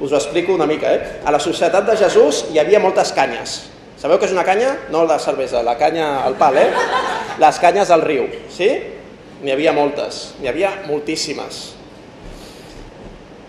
Us 0.00 0.10
ho 0.10 0.18
explico 0.18 0.56
una 0.56 0.66
mica, 0.66 0.90
eh? 0.90 1.20
A 1.24 1.34
la 1.34 1.38
societat 1.38 1.84
de 1.86 1.96
Jesús 2.00 2.46
hi 2.50 2.58
havia 2.58 2.80
moltes 2.82 3.12
canyes. 3.14 3.58
Sabeu 4.04 4.18
què 4.20 4.26
és 4.28 4.34
una 4.34 4.42
canya? 4.44 4.74
No 4.92 5.06
la 5.08 5.14
cervesa, 5.16 5.62
la 5.64 5.78
canya 5.80 6.26
al 6.26 6.34
pal, 6.36 6.58
eh? 6.60 6.66
Les 7.40 7.56
canyes 7.56 7.88
al 7.88 8.02
riu, 8.04 8.26
sí? 8.52 8.66
N'hi 9.40 9.54
havia 9.54 9.72
moltes, 9.72 10.34
n'hi 10.42 10.50
havia 10.50 10.74
moltíssimes. 10.84 11.60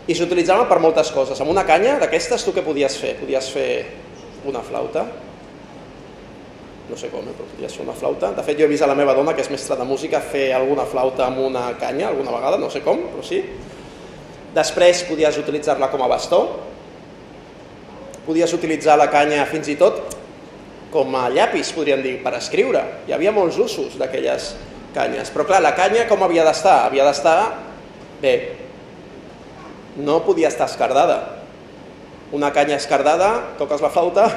I 0.07 0.15
s'utilitzaven 0.15 0.69
per 0.71 0.77
moltes 0.79 1.11
coses. 1.11 1.43
Amb 1.43 1.51
una 1.51 1.65
canya 1.67 1.97
d'aquestes 1.99 2.47
tu 2.47 2.55
què 2.55 2.63
podies 2.63 2.95
fer? 3.01 3.17
Podies 3.19 3.51
fer 3.51 3.67
una 4.47 4.63
flauta, 4.63 5.03
no 6.87 7.03
sé 7.03 7.11
com, 7.11 7.27
eh, 7.27 7.35
però 7.35 7.51
podria 7.51 7.75
ser 7.75 7.83
una 7.83 7.99
flauta. 7.99 8.31
De 8.31 8.47
fet, 8.47 8.55
jo 8.55 8.63
he 8.63 8.71
vist 8.71 8.87
a 8.87 8.91
la 8.93 8.95
meva 8.95 9.19
dona, 9.19 9.35
que 9.35 9.43
és 9.43 9.51
mestra 9.51 9.75
de 9.75 9.91
música, 9.91 10.23
fer 10.23 10.53
alguna 10.55 10.87
flauta 10.87 11.27
amb 11.27 11.43
una 11.49 11.67
canya, 11.83 12.13
alguna 12.13 12.31
vegada, 12.39 12.63
no 12.63 12.71
sé 12.71 12.79
com, 12.85 13.09
però 13.11 13.27
sí. 13.27 13.43
Després 14.55 15.03
podies 15.03 15.43
utilitzar-la 15.43 15.91
com 15.91 16.07
a 16.07 16.13
bastó, 16.15 16.45
podies 18.23 18.55
utilitzar 18.55 18.95
la 18.95 19.11
canya 19.11 19.43
fins 19.51 19.67
i 19.67 19.75
tot 19.75 20.14
com 20.95 21.15
a 21.19 21.27
llapis, 21.27 21.73
podríem 21.75 21.99
dir, 22.03 22.15
per 22.23 22.37
escriure. 22.37 22.81
Hi 23.09 23.15
havia 23.15 23.33
molts 23.35 23.59
usos 23.59 23.97
d'aquelles 23.99 24.53
canyes. 24.95 25.31
Però 25.33 25.43
clar, 25.47 25.59
la 25.63 25.75
canya 25.75 26.05
com 26.07 26.23
havia 26.23 26.45
d'estar? 26.47 26.85
Havia 26.87 27.07
d'estar 27.09 27.39
bé. 28.21 28.35
No 29.99 30.21
podia 30.23 30.47
estar 30.47 30.69
escardada. 30.71 31.19
Una 32.35 32.53
canya 32.55 32.79
escardada, 32.79 33.57
toques 33.59 33.83
la 33.83 33.91
flauta 33.91 34.29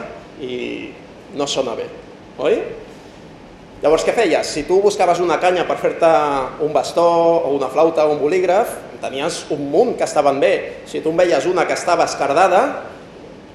i 0.42 0.90
no 1.38 1.46
sona 1.50 1.74
bé, 1.78 1.86
oi? 2.42 2.58
Llavors, 3.78 4.02
què 4.02 4.12
feies? 4.14 4.50
Si 4.50 4.64
tu 4.66 4.80
buscaves 4.82 5.22
una 5.22 5.38
canya 5.38 5.62
per 5.66 5.78
fer-te 5.78 6.10
un 6.66 6.74
bastó 6.74 7.06
o 7.46 7.54
una 7.54 7.70
flauta 7.70 8.06
o 8.06 8.14
un 8.16 8.18
bolígraf, 8.18 8.74
tenies 9.02 9.44
un 9.54 9.68
munt 9.70 9.94
que 9.98 10.06
estaven 10.06 10.40
bé. 10.42 10.54
Si 10.90 10.98
tu 11.02 11.14
en 11.14 11.20
veies 11.22 11.46
una 11.46 11.66
que 11.66 11.78
estava 11.78 12.06
escardada, 12.10 12.62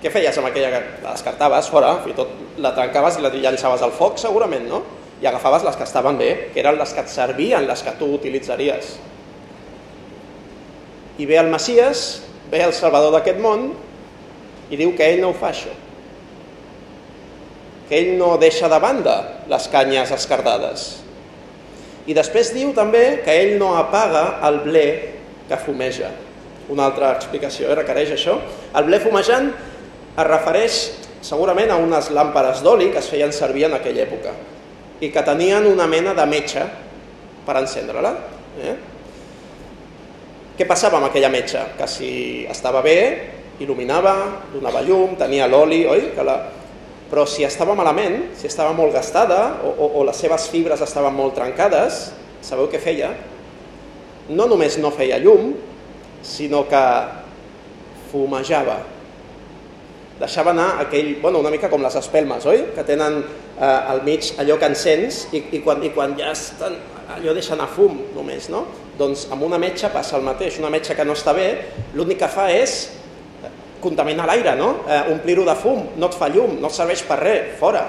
què 0.04 0.12
feies 0.12 0.36
amb 0.36 0.50
aquella 0.50 0.70
que 0.74 0.82
la 1.06 1.14
descartaves 1.14 1.70
fora? 1.72 1.94
I 2.12 2.14
tot 2.18 2.60
la 2.60 2.74
trencaves 2.76 3.18
i 3.18 3.24
la 3.24 3.32
llançaves 3.32 3.86
al 3.86 3.94
foc, 3.96 4.18
segurament, 4.20 4.66
no? 4.68 4.82
I 5.24 5.30
agafaves 5.30 5.64
les 5.64 5.78
que 5.80 5.88
estaven 5.88 6.20
bé, 6.20 6.30
que 6.52 6.60
eren 6.60 6.76
les 6.76 6.92
que 6.92 7.06
et 7.06 7.12
servien, 7.12 7.64
les 7.64 7.84
que 7.86 7.94
tu 7.96 8.10
utilitzaries. 8.18 8.98
I 11.24 11.30
ve 11.30 11.40
el 11.40 11.48
Messias, 11.54 12.04
ve 12.52 12.60
el 12.66 12.76
Salvador 12.76 13.16
d'aquest 13.16 13.40
món, 13.40 13.70
i 14.74 14.80
diu 14.80 14.92
que 14.98 15.08
ell 15.08 15.24
no 15.24 15.32
ho 15.32 15.40
fa 15.40 15.54
això. 15.54 15.72
Que 17.88 18.02
ell 18.02 18.14
no 18.20 18.34
deixa 18.42 18.68
de 18.68 18.84
banda 18.84 19.18
les 19.48 19.72
canyes 19.72 20.12
escardades. 20.12 20.88
I 22.10 22.16
després 22.18 22.52
diu 22.52 22.76
també 22.76 23.22
que 23.24 23.40
ell 23.46 23.56
no 23.62 23.78
apaga 23.80 24.42
el 24.50 24.60
ble 24.66 24.88
que 25.48 25.64
fumeja. 25.64 26.12
Una 26.74 26.90
altra 26.90 27.14
explicació, 27.16 27.70
eh? 27.70 27.78
requereix 27.80 28.18
això. 28.18 28.42
El 28.76 28.90
ble 28.90 29.00
fumejant 29.04 29.54
es 30.14 30.28
refereix 30.28 30.80
segurament 31.24 31.72
a 31.74 31.80
unes 31.82 32.10
làmperes 32.14 32.62
d'oli 32.64 32.92
que 32.94 33.02
es 33.02 33.10
feien 33.10 33.32
servir 33.34 33.68
en 33.70 33.78
aquella 33.78 34.04
època 34.06 34.34
i 35.04 35.10
que 35.12 35.24
tenien 35.26 35.66
una 35.68 35.88
mena 35.90 36.14
de 36.16 36.26
metxa 36.30 36.68
per 37.44 37.58
encendre-la. 37.60 38.12
Eh? 38.64 38.76
Què 40.58 40.68
passava 40.70 41.00
amb 41.00 41.10
aquella 41.10 41.32
metxa? 41.34 41.66
Que 41.78 41.88
si 41.90 42.12
estava 42.50 42.84
bé, 42.86 42.98
il·luminava, 43.64 44.14
donava 44.54 44.84
llum, 44.86 45.18
tenia 45.20 45.50
l'oli, 45.50 45.84
oi? 45.90 46.12
Que 46.16 46.26
la... 46.26 46.38
Però 47.10 47.26
si 47.30 47.44
estava 47.46 47.76
malament, 47.78 48.32
si 48.38 48.48
estava 48.50 48.72
molt 48.74 48.94
gastada 48.96 49.60
o, 49.66 49.74
o, 49.74 49.90
o 50.00 50.06
les 50.08 50.18
seves 50.18 50.48
fibres 50.50 50.82
estaven 50.82 51.14
molt 51.14 51.36
trencades, 51.38 52.08
sabeu 52.46 52.70
què 52.72 52.80
feia? 52.82 53.12
No 54.34 54.48
només 54.50 54.80
no 54.82 54.94
feia 54.94 55.20
llum, 55.22 55.52
sinó 56.24 56.64
que 56.70 56.82
fumejava, 58.10 58.80
deixava 60.20 60.52
anar 60.54 60.80
aquell, 60.84 61.16
bueno, 61.22 61.42
una 61.42 61.52
mica 61.54 61.70
com 61.72 61.82
les 61.84 61.96
espelmes, 61.98 62.46
oi? 62.50 62.68
Que 62.76 62.86
tenen 62.86 63.22
eh, 63.24 63.66
al 63.66 64.04
mig 64.06 64.34
allò 64.42 64.60
que 64.62 64.70
encens 64.70 65.28
i, 65.34 65.44
i, 65.58 65.62
quan, 65.66 65.82
i 65.84 65.92
quan 65.96 66.14
ja 66.20 66.32
estan, 66.36 66.78
allò 67.16 67.34
deixa 67.36 67.56
anar 67.58 67.70
fum 67.74 67.98
només, 68.16 68.50
no? 68.54 68.66
Doncs 69.00 69.28
amb 69.34 69.46
una 69.48 69.58
metxa 69.62 69.90
passa 69.94 70.20
el 70.20 70.26
mateix, 70.26 70.60
una 70.62 70.72
metxa 70.74 70.96
que 70.98 71.06
no 71.08 71.16
està 71.18 71.34
bé, 71.36 71.48
l'únic 71.98 72.22
que 72.22 72.30
fa 72.30 72.50
és 72.54 72.78
contaminar 73.84 74.28
l'aire, 74.30 74.56
no? 74.60 74.74
Eh, 74.88 75.02
Omplir-ho 75.12 75.46
de 75.48 75.56
fum, 75.60 75.88
no 76.00 76.10
et 76.10 76.18
fa 76.18 76.30
llum, 76.32 76.60
no 76.62 76.70
et 76.70 76.78
serveix 76.78 77.04
per 77.08 77.20
res, 77.20 77.54
fora. 77.60 77.88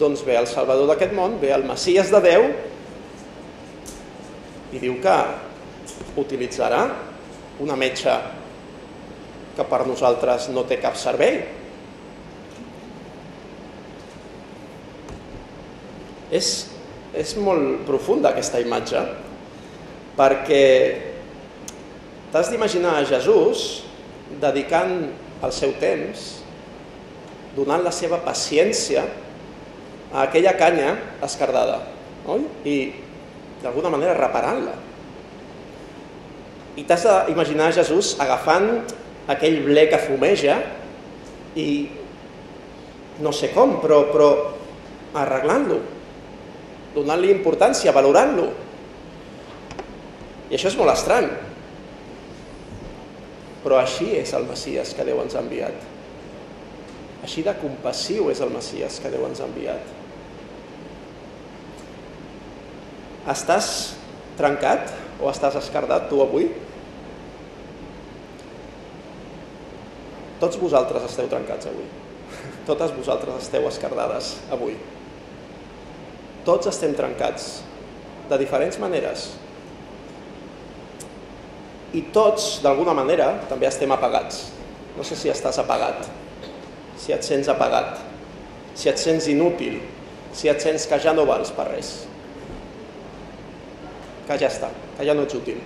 Doncs 0.00 0.24
ve 0.26 0.38
el 0.40 0.48
Salvador 0.50 0.88
d'aquest 0.90 1.12
món, 1.14 1.36
ve 1.42 1.52
el 1.54 1.66
Messies 1.68 2.10
de 2.10 2.20
Déu 2.24 2.48
i 4.74 4.80
diu 4.82 4.96
que 5.02 5.18
utilitzarà 6.18 6.88
una 7.62 7.76
metxa 7.78 8.16
que 9.54 9.66
per 9.68 9.84
nosaltres 9.86 10.48
no 10.52 10.64
té 10.68 10.78
cap 10.82 10.96
servei. 10.98 11.42
És, 16.34 16.50
és 17.14 17.34
molt 17.38 17.84
profunda 17.86 18.32
aquesta 18.32 18.58
imatge 18.62 19.02
perquè 20.18 20.64
t'has 22.32 22.50
d'imaginar 22.50 22.96
a 22.98 23.06
Jesús 23.06 23.84
dedicant 24.42 24.96
el 25.44 25.52
seu 25.54 25.74
temps, 25.78 26.24
donant 27.54 27.84
la 27.84 27.92
seva 27.94 28.18
paciència 28.24 29.04
a 30.14 30.24
aquella 30.24 30.54
canya 30.58 30.94
escardada 31.22 31.80
oi? 32.30 32.42
i 32.66 32.76
d'alguna 33.62 33.92
manera 33.92 34.16
reparant-la. 34.18 34.74
I 36.74 36.82
t'has 36.86 37.06
d'imaginar 37.28 37.70
Jesús 37.74 38.14
agafant 38.22 38.82
aquell 39.30 39.60
ble 39.64 39.86
que 39.88 40.00
fumeja 40.02 40.58
i 41.56 41.68
no 43.24 43.32
sé 43.32 43.52
com, 43.54 43.78
però, 43.82 44.02
però 44.10 44.28
arreglant-lo, 45.14 45.78
donant-li 46.96 47.30
importància, 47.32 47.94
valorant-lo. 47.94 48.48
I 50.50 50.56
això 50.58 50.70
és 50.70 50.78
molt 50.78 50.92
estrany. 50.92 51.28
Però 53.64 53.78
així 53.80 54.10
és 54.18 54.34
el 54.36 54.44
Messies 54.48 54.92
que 54.96 55.06
Déu 55.06 55.22
ens 55.22 55.36
ha 55.36 55.42
enviat. 55.44 55.78
Així 57.24 57.44
de 57.46 57.54
compassiu 57.56 58.28
és 58.28 58.42
el 58.44 58.52
Messies 58.52 58.98
que 59.00 59.12
Déu 59.14 59.24
ens 59.28 59.40
ha 59.40 59.48
enviat. 59.48 59.94
Estàs 63.32 63.68
trencat 64.36 64.90
o 65.22 65.30
estàs 65.30 65.56
escardat 65.62 66.10
tu 66.10 66.20
avui? 66.20 66.50
Tots 70.42 70.58
vosaltres 70.60 71.06
esteu 71.06 71.28
trencats 71.30 71.70
avui. 71.70 71.86
Totes 72.66 72.92
vosaltres 72.96 73.44
esteu 73.44 73.68
escardades 73.68 74.34
avui. 74.54 74.76
Tots 76.44 76.68
estem 76.68 76.92
trencats, 76.96 77.62
de 78.28 78.38
diferents 78.40 78.78
maneres. 78.80 79.30
I 81.94 82.02
tots, 82.14 82.58
d'alguna 82.64 82.94
manera, 82.96 83.30
també 83.48 83.68
estem 83.68 83.92
apagats. 83.94 84.48
No 84.96 85.04
sé 85.06 85.16
si 85.18 85.30
estàs 85.30 85.60
apagat, 85.62 86.08
si 87.00 87.14
et 87.14 87.24
sents 87.26 87.48
apagat, 87.50 88.00
si 88.74 88.90
et 88.90 88.98
sents 89.00 89.28
inútil, 89.30 89.78
si 90.34 90.50
et 90.50 90.60
sents 90.62 90.88
que 90.90 90.98
ja 91.02 91.14
no 91.14 91.26
vals 91.28 91.52
per 91.54 91.68
res. 91.70 91.94
Que 94.26 94.38
ja 94.40 94.50
està, 94.50 94.70
que 94.98 95.06
ja 95.06 95.14
no 95.14 95.26
ets 95.28 95.38
útil. 95.38 95.60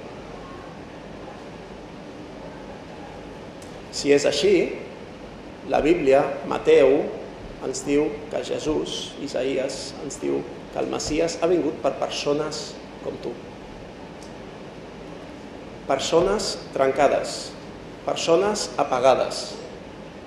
Si 3.98 4.12
és 4.14 4.22
així, 4.30 4.54
la 5.66 5.80
Bíblia, 5.82 6.20
Mateu, 6.46 7.00
ens 7.66 7.82
diu 7.82 8.06
que 8.30 8.44
Jesús, 8.46 9.12
Isaías, 9.24 9.92
ens 10.04 10.20
diu 10.22 10.38
que 10.70 10.78
el 10.78 10.90
Messias 10.92 11.38
ha 11.42 11.48
vingut 11.50 11.80
per 11.82 11.96
persones 11.98 12.68
com 13.02 13.16
tu. 13.24 13.32
Persones 15.88 16.52
trencades, 16.74 17.48
persones 18.06 18.68
apagades, 18.78 19.56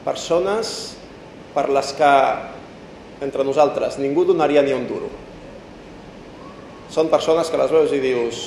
persones 0.03 0.73
per 1.55 1.69
les 1.71 1.93
que 1.95 2.13
entre 3.21 3.45
nosaltres 3.45 3.99
ningú 4.01 4.25
donaria 4.25 4.65
ni 4.65 4.73
un 4.75 4.87
duro. 4.89 5.07
Són 6.91 7.07
persones 7.07 7.47
que 7.47 7.61
les 7.61 7.71
veus 7.71 7.93
i 7.95 8.01
dius 8.03 8.41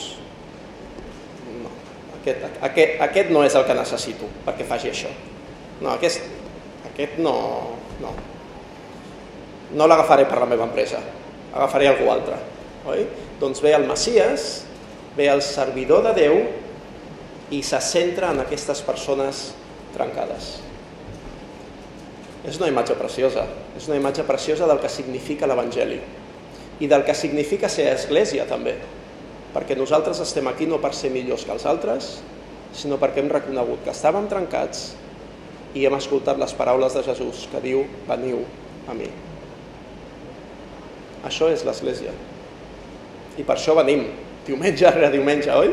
aquest, 2.25 2.61
aquest, 2.65 3.01
aquest 3.05 3.31
no 3.33 3.45
és 3.45 3.55
el 3.55 3.67
que 3.69 3.77
necessito 3.77 4.29
perquè 4.47 4.65
faci 4.69 4.91
això. 4.91 5.11
No, 5.83 5.93
aquest, 5.93 6.25
aquest 6.89 7.19
no, 7.21 7.35
no. 8.01 8.13
No 9.75 9.89
l'agafaré 9.91 10.25
per 10.31 10.39
la 10.41 10.49
meva 10.49 10.65
empresa, 10.69 11.01
agafaré 11.53 11.91
algú 11.91 12.09
altre. 12.13 12.39
Oi? 12.89 13.05
Doncs 13.41 13.61
ve 13.65 13.75
el 13.75 13.87
Messies, 13.89 14.65
ve 15.17 15.29
el 15.31 15.43
servidor 15.43 16.05
de 16.09 16.15
Déu 16.17 16.41
i 17.53 17.61
se 17.63 17.81
centra 17.85 18.33
en 18.33 18.41
aquestes 18.45 18.81
persones 18.87 19.51
trencades. 19.95 20.55
És 22.45 22.59
una 22.61 22.69
imatge 22.69 22.97
preciosa, 22.97 23.47
és 23.77 23.89
una 23.89 23.99
imatge 23.99 24.25
preciosa 24.29 24.69
del 24.69 24.81
que 24.81 24.93
significa 24.93 25.49
l'Evangeli 25.49 26.01
i 26.83 26.89
del 26.91 27.05
que 27.07 27.15
significa 27.17 27.71
ser 27.71 27.89
església 27.93 28.45
també 28.51 28.75
perquè 29.55 29.77
nosaltres 29.79 30.19
estem 30.25 30.49
aquí 30.51 30.67
no 30.67 30.81
per 30.83 30.93
ser 30.99 31.13
millors 31.15 31.47
que 31.47 31.55
els 31.55 31.65
altres, 31.71 32.17
sinó 32.75 32.99
perquè 32.99 33.23
hem 33.23 33.31
reconegut 33.31 33.85
que 33.87 33.95
estàvem 33.95 34.27
trencats 34.31 34.89
i 35.79 35.87
hem 35.87 35.95
escoltat 35.95 36.41
les 36.43 36.55
paraules 36.59 36.95
de 36.95 37.05
Jesús 37.07 37.47
que 37.53 37.63
diu, 37.63 37.85
veniu 38.09 38.43
a 38.91 38.97
mi. 38.99 39.09
Això 41.25 41.49
és 41.55 41.63
l'Església. 41.65 42.13
I 43.39 43.47
per 43.47 43.57
això 43.57 43.75
venim, 43.79 44.05
diumenge 44.47 44.91
rere 44.91 45.13
diumenge, 45.15 45.55
oi? 45.55 45.71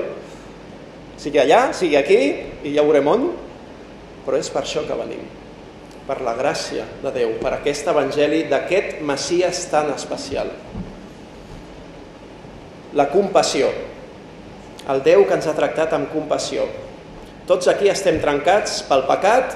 Sigui 1.22 1.42
allà, 1.42 1.68
sigui 1.78 1.98
aquí, 1.98 2.22
i 2.66 2.76
ja 2.78 2.86
veurem 2.86 3.10
on, 3.10 3.28
però 4.26 4.38
és 4.38 4.50
per 4.54 4.64
això 4.64 4.86
que 4.88 4.98
venim. 4.98 5.26
Per 6.08 6.18
la 6.26 6.34
gràcia 6.38 6.86
de 7.02 7.12
Déu, 7.14 7.36
per 7.42 7.56
aquest 7.58 7.90
evangeli 7.90 8.46
d'aquest 8.50 9.02
Messies 9.06 9.66
tan 9.74 9.92
especial 9.94 10.50
la 12.98 13.08
compassió. 13.12 13.70
El 14.92 15.02
Déu 15.06 15.24
que 15.28 15.38
ens 15.38 15.48
ha 15.48 15.56
tractat 15.56 15.94
amb 15.96 16.12
compassió. 16.12 16.66
Tots 17.48 17.70
aquí 17.72 17.90
estem 17.92 18.20
trencats 18.22 18.82
pel 18.88 19.06
pecat 19.10 19.56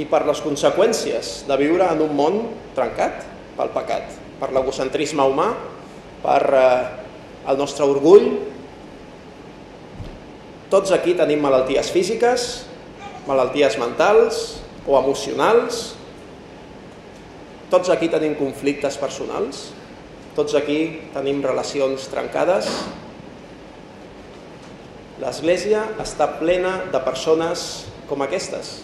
i 0.00 0.06
per 0.10 0.24
les 0.26 0.40
conseqüències 0.42 1.44
de 1.48 1.56
viure 1.60 1.86
en 1.90 2.02
un 2.02 2.14
món 2.16 2.40
trencat 2.74 3.22
pel 3.54 3.70
pecat, 3.74 4.10
per 4.40 4.50
l'egocentrisme 4.54 5.22
humà, 5.30 5.52
per 6.24 6.42
eh, 6.58 6.68
el 7.50 7.60
nostre 7.60 7.86
orgull. 7.86 8.30
Tots 10.72 10.94
aquí 10.96 11.14
tenim 11.14 11.42
malalties 11.44 11.92
físiques, 11.94 12.64
malalties 13.28 13.78
mentals 13.78 14.42
o 14.88 14.98
emocionals. 14.98 15.92
Tots 17.70 17.92
aquí 17.92 18.10
tenim 18.10 18.34
conflictes 18.38 18.98
personals. 18.98 19.68
Tots 20.34 20.54
aquí 20.58 20.78
tenim 21.14 21.38
relacions 21.44 22.08
trencades. 22.10 22.66
L'Església 25.22 25.84
està 26.02 26.26
plena 26.40 26.72
de 26.90 27.00
persones 27.06 27.84
com 28.08 28.24
aquestes, 28.24 28.80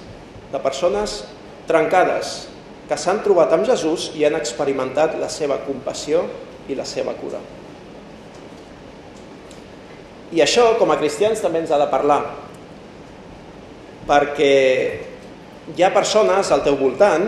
de 0.53 0.61
persones 0.62 1.24
trencades, 1.66 2.44
que 2.86 2.98
s'han 2.98 3.18
trobat 3.22 3.51
amb 3.55 3.66
Jesús 3.66 4.12
i 4.18 4.22
han 4.26 4.38
experimentat 4.38 5.16
la 5.18 5.28
seva 5.30 5.59
compassió 5.66 6.22
i 6.70 6.76
la 6.78 6.86
seva 6.86 7.16
cura. 7.18 7.42
I 10.30 10.42
això, 10.44 10.76
com 10.78 10.94
a 10.94 10.98
cristians, 11.01 11.42
també 11.42 11.64
ens 11.64 11.72
ha 11.74 11.78
de 11.82 11.88
parlar, 11.90 12.20
perquè 14.07 14.55
hi 15.74 15.82
ha 15.82 15.90
persones 15.94 16.51
al 16.55 16.62
teu 16.62 16.78
voltant 16.78 17.26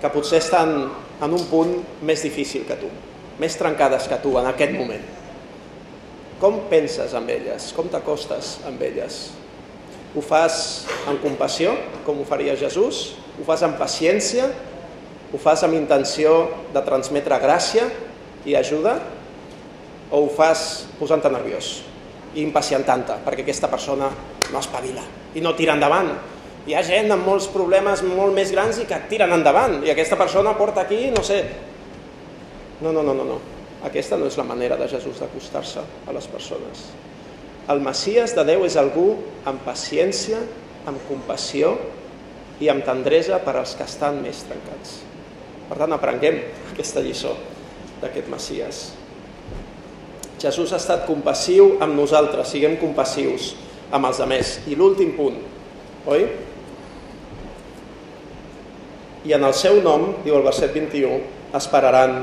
que 0.00 0.10
potser 0.12 0.40
estan 0.40 0.74
en 1.22 1.34
un 1.34 1.44
punt 1.50 1.74
més 2.06 2.22
difícil 2.22 2.64
que 2.68 2.76
tu, 2.78 2.90
més 3.42 3.56
trencades 3.58 4.06
que 4.10 4.18
tu 4.22 4.36
en 4.38 4.46
aquest 4.50 4.74
moment. 4.76 5.04
Com 6.38 6.60
penses 6.70 7.14
amb 7.18 7.30
elles? 7.34 7.72
Com 7.74 7.90
t'acostes 7.90 8.58
amb 8.68 8.82
elles? 8.86 9.18
Ho 10.14 10.22
fas 10.24 10.86
amb 11.10 11.20
compassió, 11.22 11.74
com 12.06 12.22
ho 12.22 12.26
faria 12.26 12.56
Jesús? 12.58 13.18
Ho 13.38 13.46
fas 13.46 13.64
amb 13.66 13.78
paciència? 13.80 14.46
Ho 15.34 15.38
fas 15.42 15.64
amb 15.66 15.76
intenció 15.76 16.34
de 16.72 16.82
transmetre 16.86 17.36
gràcia 17.42 17.88
i 18.48 18.54
ajuda? 18.56 18.96
O 20.08 20.24
ho 20.24 20.30
fas 20.32 20.86
posant-te 21.00 21.30
nerviós 21.34 21.82
i 22.34 22.42
impacientant-te 22.44 23.18
perquè 23.26 23.44
aquesta 23.44 23.68
persona 23.68 24.08
no 24.52 24.60
espavila 24.60 25.02
i 25.36 25.42
no 25.44 25.52
tira 25.58 25.74
endavant? 25.76 26.14
Hi 26.68 26.74
ha 26.76 26.82
gent 26.84 27.08
amb 27.14 27.24
molts 27.24 27.46
problemes 27.48 28.02
molt 28.04 28.34
més 28.36 28.50
grans 28.52 28.76
i 28.76 28.84
que 28.84 28.96
tiren 29.08 29.30
endavant 29.32 29.78
i 29.86 29.88
aquesta 29.88 30.18
persona 30.20 30.52
porta 30.58 30.82
aquí, 30.84 31.06
no 31.14 31.22
sé... 31.24 31.38
No, 32.84 32.90
no, 32.92 33.00
no, 33.00 33.14
no, 33.16 33.24
no. 33.24 33.36
Aquesta 33.88 34.18
no 34.20 34.26
és 34.28 34.36
la 34.36 34.44
manera 34.44 34.76
de 34.76 34.86
Jesús 34.90 35.16
d'acostar-se 35.22 35.80
a 35.80 36.12
les 36.12 36.26
persones. 36.28 36.82
El 37.72 37.80
Messies 37.80 38.34
de 38.36 38.44
Déu 38.46 38.66
és 38.66 38.76
algú 38.76 39.06
amb 39.48 39.64
paciència, 39.64 40.42
amb 40.84 41.00
compassió 41.08 41.72
i 42.60 42.68
amb 42.68 42.84
tendresa 42.84 43.40
per 43.44 43.56
als 43.56 43.72
que 43.78 43.86
estan 43.88 44.20
més 44.20 44.42
trencats. 44.50 44.98
Per 45.70 45.78
tant, 45.80 45.94
aprenguem 45.96 46.36
aquesta 46.74 47.00
lliçó 47.04 47.32
d'aquest 48.02 48.28
Messies. 48.28 48.82
Jesús 50.38 50.76
ha 50.76 50.82
estat 50.82 51.08
compassiu 51.08 51.78
amb 51.80 51.96
nosaltres, 51.96 52.52
siguem 52.52 52.76
compassius 52.76 53.54
amb 53.88 54.04
els 54.12 54.20
altres. 54.20 54.52
I 54.68 54.76
l'últim 54.76 55.16
punt, 55.16 55.40
oi? 56.12 56.28
I 59.28 59.34
en 59.36 59.44
el 59.44 59.52
seu 59.52 59.82
nom, 59.84 60.06
diu 60.24 60.38
el 60.38 60.46
verset 60.46 60.72
21, 60.72 61.18
esperaran 61.58 62.22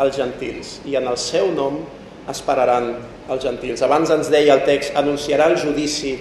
els 0.00 0.14
gentils. 0.14 0.76
I 0.86 0.94
en 1.00 1.08
el 1.10 1.16
seu 1.18 1.48
nom 1.56 1.80
esperaran 2.30 2.92
els 3.30 3.42
gentils. 3.42 3.82
Abans 3.82 4.12
ens 4.14 4.30
deia 4.30 4.54
el 4.54 4.62
text, 4.66 4.94
anunciarà 4.98 5.48
el 5.50 5.58
judici 5.58 6.14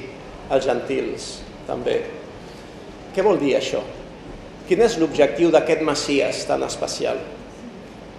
als 0.49 0.65
gentils, 0.65 1.27
també. 1.67 1.99
Què 3.13 3.25
vol 3.25 3.37
dir 3.41 3.53
això? 3.59 3.83
Quin 4.65 4.81
és 4.85 4.97
l'objectiu 5.01 5.51
d'aquest 5.53 5.85
Messies 5.85 6.41
tan 6.49 6.65
especial? 6.65 7.21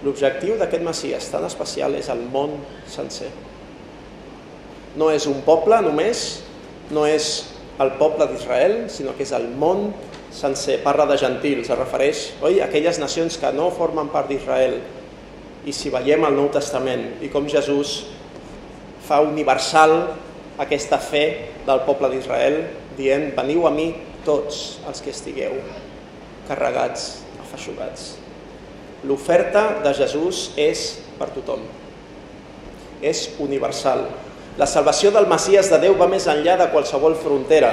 L'objectiu 0.05 0.55
d'aquest 0.59 0.83
Messies 0.87 1.27
tan 1.31 1.43
especial 1.47 1.95
és 1.99 2.07
el 2.11 2.23
món 2.31 2.55
sencer. 2.87 3.29
No 4.95 5.11
és 5.11 5.27
un 5.27 5.43
poble 5.43 5.79
només, 5.83 6.41
no 6.91 7.03
és 7.07 7.33
el 7.83 7.93
poble 7.99 8.27
d'Israel, 8.31 8.85
sinó 8.91 9.11
que 9.17 9.27
és 9.27 9.35
el 9.35 9.51
món 9.59 9.89
sencer. 9.89 10.10
Parla 10.83 11.05
de 11.09 11.17
gentils, 11.19 11.69
es 11.69 11.77
refereix 11.77 12.23
oi, 12.41 12.61
a 12.61 12.69
aquelles 12.69 12.99
nacions 12.99 13.37
que 13.37 13.51
no 13.53 13.69
formen 13.75 14.09
part 14.13 14.31
d'Israel. 14.31 14.79
I 15.67 15.73
si 15.75 15.91
veiem 15.93 16.23
el 16.25 16.37
Nou 16.37 16.49
Testament 16.53 17.21
i 17.21 17.29
com 17.29 17.49
Jesús 17.51 18.05
fa 19.05 19.19
universal 19.21 19.95
aquesta 20.61 20.97
fe 21.03 21.25
del 21.67 21.83
poble 21.85 22.09
d'Israel, 22.13 22.63
dient, 22.97 23.31
veniu 23.37 23.67
a 23.67 23.73
mi 23.75 23.91
tots 24.25 24.79
els 24.87 25.01
que 25.03 25.13
estigueu 25.13 25.59
carregats, 26.47 27.21
afeixugats. 27.41 28.15
L'oferta 29.07 29.81
de 29.81 29.93
Jesús 29.97 30.51
és 30.59 30.99
per 31.17 31.31
tothom. 31.33 31.63
És 33.01 33.29
universal. 33.41 34.05
La 34.59 34.67
salvació 34.69 35.13
del 35.15 35.29
Messies 35.31 35.71
de 35.71 35.79
Déu 35.81 35.95
va 35.97 36.09
més 36.11 36.27
enllà 36.29 36.57
de 36.59 36.67
qualsevol 36.73 37.15
frontera. 37.17 37.71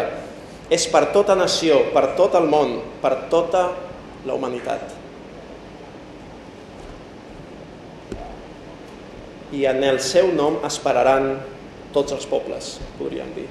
És 0.70 0.84
per 0.92 1.08
tota 1.14 1.36
nació, 1.38 1.80
per 1.94 2.12
tot 2.18 2.36
el 2.36 2.48
món, 2.48 2.78
per 3.02 3.14
tota 3.32 3.68
la 4.28 4.34
humanitat. 4.36 4.98
i 9.52 9.64
en 9.64 9.82
el 9.84 10.00
seu 10.04 10.32
nom 10.36 10.58
esperaran 10.66 11.30
tots 11.94 12.12
els 12.12 12.26
pobles, 12.28 12.76
podríem 12.98 13.30
dir. 13.36 13.46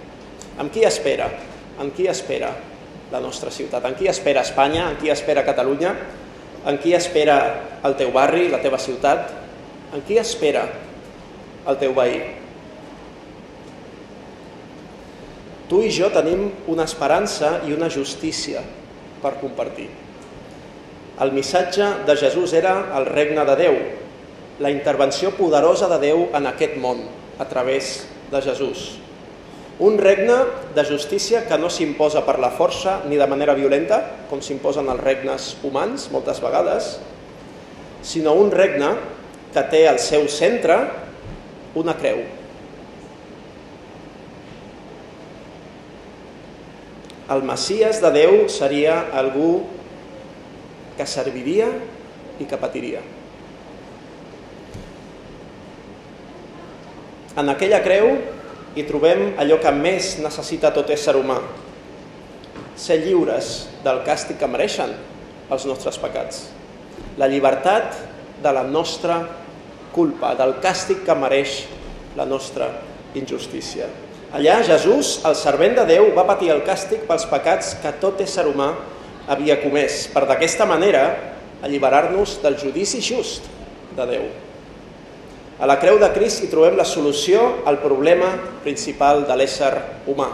Amb 0.62 0.74
qui 0.74 0.86
espera? 0.86 1.30
En 1.82 1.90
qui 1.94 2.08
espera 2.10 2.52
la 3.12 3.22
nostra 3.22 3.52
ciutat? 3.54 3.86
En 3.86 3.96
qui 3.98 4.10
espera 4.10 4.44
Espanya? 4.46 4.92
En 4.92 4.98
qui 5.02 5.10
espera 5.14 5.46
Catalunya? 5.46 5.94
En 6.68 6.78
qui 6.82 6.94
espera 6.94 7.38
el 7.86 7.96
teu 7.98 8.12
barri, 8.14 8.48
la 8.52 8.62
teva 8.62 8.80
ciutat? 8.82 9.32
En 9.94 10.04
qui 10.06 10.18
espera 10.22 10.66
el 11.68 11.78
teu 11.82 11.96
veí? 11.98 12.20
Tu 15.68 15.82
i 15.84 15.92
jo 15.92 16.08
tenim 16.14 16.48
una 16.72 16.86
esperança 16.88 17.58
i 17.68 17.74
una 17.76 17.90
justícia 17.92 18.62
per 19.22 19.36
compartir. 19.42 19.90
El 21.20 21.34
missatge 21.34 22.06
de 22.08 22.16
Jesús 22.16 22.54
era 22.54 22.76
el 22.98 23.08
regne 23.10 23.44
de 23.44 23.56
Déu, 23.60 23.76
la 24.64 24.72
intervenció 24.72 25.34
poderosa 25.36 25.90
de 25.92 25.98
Déu 26.06 26.28
en 26.38 26.48
aquest 26.48 26.78
món 26.80 27.02
a 27.42 27.46
través 27.50 28.06
de 28.32 28.42
Jesús. 28.42 28.86
Un 29.80 29.98
regne 30.02 30.38
de 30.74 30.86
justícia 30.86 31.44
que 31.50 31.58
no 31.58 31.70
s'imposa 31.70 32.24
per 32.26 32.40
la 32.42 32.50
força 32.54 33.02
ni 33.10 33.18
de 33.18 33.28
manera 33.30 33.58
violenta, 33.58 34.00
com 34.30 34.42
s'imposen 34.42 34.90
els 34.90 35.04
regnes 35.04 35.52
humans 35.68 36.08
moltes 36.14 36.42
vegades, 36.42 36.96
sinó 38.02 38.34
un 38.40 38.50
regne 38.54 38.96
que 39.54 39.68
té 39.70 39.84
al 39.90 40.00
seu 40.00 40.26
centre 40.32 40.80
una 41.78 41.98
creu. 41.98 42.37
El 47.28 47.44
Messies 47.44 48.00
de 48.00 48.12
Déu 48.16 48.46
seria 48.48 49.02
algú 49.20 49.66
que 50.96 51.06
serviria 51.06 51.68
i 52.40 52.48
que 52.48 52.60
patiria. 52.60 53.02
En 57.38 57.52
aquella 57.52 57.82
creu 57.84 58.14
hi 58.78 58.86
trobem 58.88 59.34
allò 59.42 59.60
que 59.60 59.74
més 59.76 60.16
necessita 60.24 60.72
tot 60.74 60.90
ésser 60.96 61.18
humà, 61.20 61.42
ser 62.80 63.02
lliures 63.04 63.68
del 63.84 64.02
càstig 64.08 64.40
que 64.40 64.50
mereixen 64.50 64.96
els 65.52 65.68
nostres 65.68 66.00
pecats, 66.00 66.46
la 67.20 67.28
llibertat 67.28 68.00
de 68.42 68.56
la 68.56 68.64
nostra 68.64 69.20
culpa, 69.92 70.32
del 70.40 70.62
càstig 70.64 71.04
que 71.06 71.16
mereix 71.18 71.64
la 72.16 72.26
nostra 72.26 72.72
injustícia. 73.18 74.07
Allà 74.36 74.58
Jesús, 74.60 75.22
el 75.24 75.38
servent 75.40 75.78
de 75.78 75.86
Déu, 75.88 76.10
va 76.12 76.26
patir 76.28 76.50
el 76.52 76.66
càstig 76.68 77.06
pels 77.08 77.24
pecats 77.32 77.78
que 77.80 77.94
tot 78.02 78.20
ésser 78.20 78.44
humà 78.50 78.74
havia 79.32 79.56
comès, 79.62 80.02
per 80.12 80.26
d'aquesta 80.28 80.66
manera 80.68 81.04
alliberar-nos 81.64 82.42
del 82.44 82.58
judici 82.60 83.00
just 83.00 83.48
de 83.96 84.08
Déu. 84.10 84.26
A 85.58 85.66
la 85.66 85.78
creu 85.80 85.96
de 85.98 86.10
Crist 86.12 86.44
hi 86.44 86.50
trobem 86.52 86.76
la 86.76 86.86
solució 86.86 87.64
al 87.66 87.80
problema 87.80 88.34
principal 88.66 89.24
de 89.30 89.38
l'ésser 89.40 89.72
humà, 90.12 90.28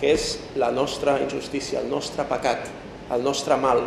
que 0.00 0.10
és 0.10 0.26
la 0.58 0.72
nostra 0.74 1.14
injustícia, 1.22 1.78
el 1.78 1.86
nostre 1.88 2.26
pecat, 2.26 2.66
el 3.14 3.22
nostre 3.22 3.54
mal. 3.54 3.84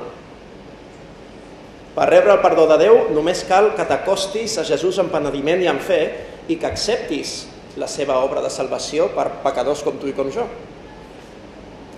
Per 1.92 2.08
rebre 2.08 2.38
el 2.38 2.42
perdó 2.42 2.70
de 2.72 2.80
Déu 2.86 3.04
només 3.12 3.44
cal 3.52 3.74
que 3.76 3.86
t'acostis 3.90 4.56
a 4.62 4.66
Jesús 4.66 5.04
amb 5.04 5.12
penediment 5.12 5.60
i 5.60 5.68
amb 5.68 5.84
fe 5.84 6.02
i 6.48 6.56
que 6.56 6.72
acceptis 6.72 7.44
la 7.78 7.88
seva 7.90 8.18
obra 8.26 8.42
de 8.42 8.50
salvació 8.54 9.08
per 9.16 9.30
pecadors 9.46 9.84
com 9.86 9.98
tu 10.02 10.10
i 10.10 10.16
com 10.18 10.32
jo. 10.34 10.48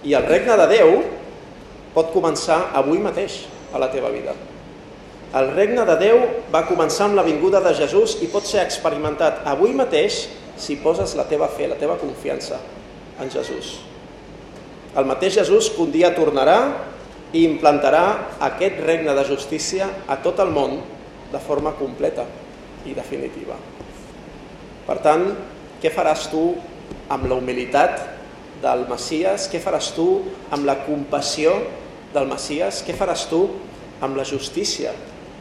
I 0.03 0.15
el 0.15 0.27
regne 0.27 0.55
de 0.59 0.67
Déu 0.71 0.93
pot 1.95 2.11
començar 2.13 2.69
avui 2.77 3.01
mateix 3.03 3.41
a 3.73 3.81
la 3.81 3.89
teva 3.91 4.11
vida. 4.13 4.35
El 5.39 5.51
regne 5.53 5.85
de 5.85 5.95
Déu 5.99 6.21
va 6.53 6.65
començar 6.65 7.05
amb 7.07 7.19
la 7.19 7.25
vinguda 7.25 7.61
de 7.61 7.73
Jesús 7.77 8.17
i 8.25 8.29
pot 8.31 8.47
ser 8.49 8.63
experimentat 8.63 9.43
avui 9.49 9.75
mateix 9.77 10.23
si 10.59 10.79
poses 10.81 11.13
la 11.15 11.27
teva 11.29 11.47
fe, 11.53 11.67
la 11.69 11.77
teva 11.79 11.99
confiança 12.01 12.57
en 13.21 13.29
Jesús. 13.31 13.77
El 14.97 15.05
mateix 15.05 15.37
Jesús 15.37 15.69
que 15.69 15.83
un 15.85 15.91
dia 15.93 16.09
tornarà 16.15 16.57
i 17.29 17.43
implantarà 17.45 18.03
aquest 18.49 18.79
regne 18.81 19.13
de 19.13 19.25
justícia 19.27 19.87
a 20.09 20.17
tot 20.23 20.41
el 20.41 20.49
món 20.49 20.79
de 21.29 21.41
forma 21.43 21.75
completa 21.77 22.25
i 22.89 22.95
definitiva. 22.97 23.57
Per 24.87 24.97
tant, 25.05 25.27
què 25.79 25.91
faràs 25.95 26.27
tu 26.31 26.43
amb 27.09 27.27
la 27.29 27.37
humilitat 27.39 28.01
del 28.63 28.85
Messias? 28.89 29.47
Què 29.51 29.61
faràs 29.63 29.93
tu 29.95 30.07
amb 30.51 30.67
la 30.67 30.79
compassió 30.83 31.53
del 32.13 32.27
Messias? 32.27 32.83
Què 32.83 32.95
faràs 32.97 33.27
tu 33.31 33.45
amb 34.03 34.19
la 34.19 34.25
justícia 34.27 34.91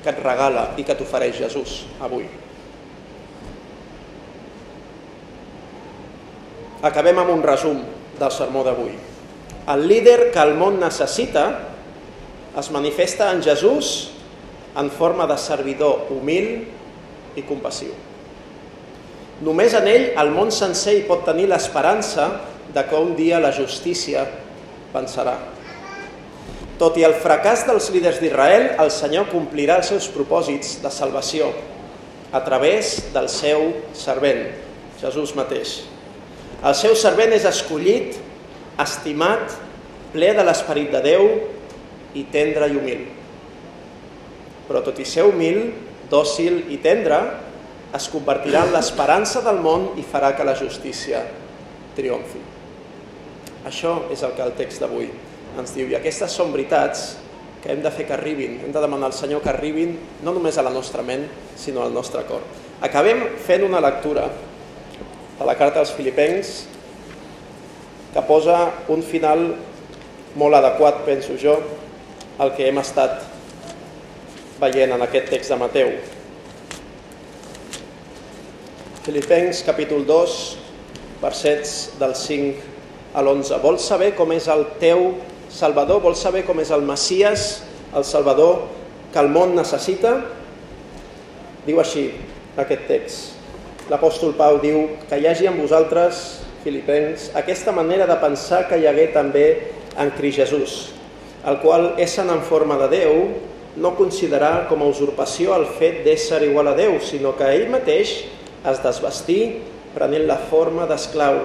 que 0.05 0.13
et 0.13 0.21
regala 0.23 0.71
i 0.79 0.87
que 0.87 0.95
t'ofereix 0.95 1.41
Jesús 1.43 1.81
avui? 2.05 2.29
Acabem 6.87 7.19
amb 7.19 7.35
un 7.35 7.43
resum 7.43 7.81
del 8.19 8.31
sermó 8.31 8.63
d'avui. 8.63 8.95
El 9.69 9.89
líder 9.91 10.31
que 10.31 10.43
el 10.45 10.55
món 10.55 10.79
necessita 10.79 11.49
es 12.59 12.71
manifesta 12.71 13.33
en 13.35 13.43
Jesús 13.43 14.13
en 14.79 14.91
forma 14.95 15.27
de 15.27 15.37
servidor 15.39 16.07
humil 16.15 16.69
i 17.35 17.43
compassiu. 17.43 17.91
Només 19.45 19.75
en 19.79 19.87
ell 19.87 20.09
el 20.19 20.33
món 20.35 20.51
sencer 20.55 20.97
hi 20.97 21.07
pot 21.07 21.23
tenir 21.27 21.47
l'esperança 21.51 22.27
de 22.75 22.83
que 22.89 22.99
un 22.99 23.15
dia 23.19 23.39
la 23.41 23.53
justícia 23.55 24.25
pensarà. 24.93 25.37
Tot 26.79 26.99
i 26.99 27.05
el 27.07 27.17
fracàs 27.19 27.65
dels 27.67 27.89
líders 27.95 28.21
d'Israel, 28.23 28.73
el 28.79 28.91
Senyor 28.95 29.29
complirà 29.33 29.81
els 29.81 29.91
seus 29.91 30.07
propòsits 30.15 30.79
de 30.83 30.91
salvació 30.95 31.51
a 32.31 32.43
través 32.45 33.13
del 33.15 33.29
seu 33.33 33.71
servent, 33.97 34.45
Jesús 35.01 35.35
mateix. 35.39 35.81
El 36.59 36.75
seu 36.75 36.95
servent 36.99 37.33
és 37.35 37.47
escollit, 37.49 38.19
estimat, 38.79 39.55
ple 40.13 40.33
de 40.37 40.45
l'esperit 40.47 40.91
de 40.93 41.03
Déu 41.05 41.29
i 42.19 42.25
tendre 42.33 42.69
i 42.71 42.79
humil. 42.79 43.05
Però 44.69 44.83
tot 44.85 44.99
i 45.01 45.07
ser 45.09 45.27
humil, 45.27 45.71
dòcil 46.11 46.65
i 46.75 46.79
tendre, 46.83 47.21
es 47.97 48.09
convertirà 48.13 48.67
en 48.67 48.75
l'esperança 48.75 49.41
del 49.45 49.63
món 49.65 49.93
i 49.97 50.05
farà 50.05 50.35
que 50.37 50.45
la 50.45 50.57
justícia 50.59 51.23
triomfi. 51.97 52.41
Això 53.69 53.95
és 54.13 54.23
el 54.23 54.35
que 54.37 54.45
el 54.45 54.55
text 54.59 54.83
d'avui 54.83 55.09
ens 55.59 55.73
diu. 55.75 55.89
I 55.89 55.97
aquestes 55.99 56.35
són 56.37 56.53
veritats 56.53 57.17
que 57.63 57.73
hem 57.73 57.81
de 57.83 57.91
fer 57.91 58.07
que 58.07 58.15
arribin, 58.15 58.59
hem 58.63 58.73
de 58.75 58.83
demanar 58.83 59.09
al 59.11 59.17
Senyor 59.17 59.43
que 59.43 59.51
arribin 59.51 59.97
no 60.23 60.35
només 60.37 60.59
a 60.59 60.65
la 60.67 60.73
nostra 60.75 61.03
ment, 61.03 61.25
sinó 61.59 61.83
al 61.83 61.95
nostre 61.95 62.23
cor. 62.29 62.45
Acabem 62.85 63.25
fent 63.43 63.65
una 63.67 63.81
lectura 63.83 64.29
de 65.39 65.47
la 65.47 65.57
carta 65.59 65.81
als 65.83 65.91
filipencs 65.95 66.53
que 68.13 68.23
posa 68.29 68.61
un 68.93 69.03
final 69.03 69.49
molt 70.39 70.59
adequat, 70.61 71.03
penso 71.07 71.35
jo, 71.41 71.57
al 72.39 72.55
que 72.55 72.69
hem 72.69 72.79
estat 72.79 73.25
veient 74.63 74.95
en 74.95 75.03
aquest 75.03 75.29
text 75.33 75.51
de 75.55 75.59
Mateu. 75.59 75.93
Filipencs 79.09 79.63
capítol 79.65 80.05
2, 80.05 80.37
versets 81.23 81.97
del 81.97 82.13
5 82.13 83.17
a 83.17 83.23
l'11. 83.25 83.57
Vols 83.63 83.87
saber 83.89 84.11
com 84.13 84.35
és 84.37 84.51
el 84.53 84.67
teu 84.83 85.15
Salvador? 85.49 86.03
Vols 86.05 86.21
saber 86.21 86.45
com 86.45 86.61
és 86.61 86.69
el 86.77 86.85
Messias, 86.85 87.63
el 87.97 88.05
Salvador 88.05 88.67
que 89.09 89.23
el 89.25 89.33
món 89.33 89.57
necessita? 89.57 90.13
Diu 91.65 91.81
així 91.81 92.11
aquest 92.61 92.85
text 92.93 93.39
l'apòstol 93.89 94.35
Pau 94.37 94.59
diu 94.61 94.83
que 95.09 95.17
hi 95.17 95.27
hagi 95.31 95.49
en 95.49 95.57
vosaltres, 95.57 96.43
filipens, 96.61 97.31
aquesta 97.33 97.73
manera 97.73 98.05
de 98.05 98.17
pensar 98.21 98.67
que 98.69 98.77
hi 98.77 98.85
hagué 98.91 99.09
també 99.15 99.47
en 99.97 100.13
Cris 100.19 100.37
Jesús, 100.43 100.75
el 101.49 101.57
qual, 101.63 101.95
essent 101.97 102.29
en 102.29 102.45
forma 102.45 102.77
de 102.85 102.91
Déu, 102.93 103.23
no 103.81 103.95
considerar 103.97 104.67
com 104.69 104.83
a 104.83 104.91
usurpació 104.91 105.55
el 105.57 105.65
fet 105.79 106.03
d'ésser 106.05 106.43
igual 106.51 106.69
a 106.69 106.77
Déu, 106.77 106.99
sinó 107.01 107.33
que 107.39 107.49
ell 107.49 107.71
mateix 107.73 108.19
es 108.71 108.83
desvestí 108.85 109.39
prenent 109.95 110.27
la 110.29 110.39
forma 110.51 110.87
d'esclau, 110.89 111.41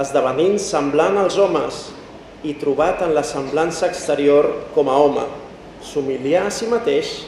esdevenint 0.00 0.58
semblant 0.62 1.18
als 1.20 1.38
homes 1.40 1.88
i 2.46 2.54
trobat 2.58 3.02
en 3.06 3.14
la 3.14 3.24
semblança 3.26 3.88
exterior 3.88 4.48
com 4.74 4.90
a 4.90 4.98
home, 4.98 5.24
s'humiliar 5.84 6.46
a 6.48 6.54
si 6.54 6.68
mateix, 6.70 7.22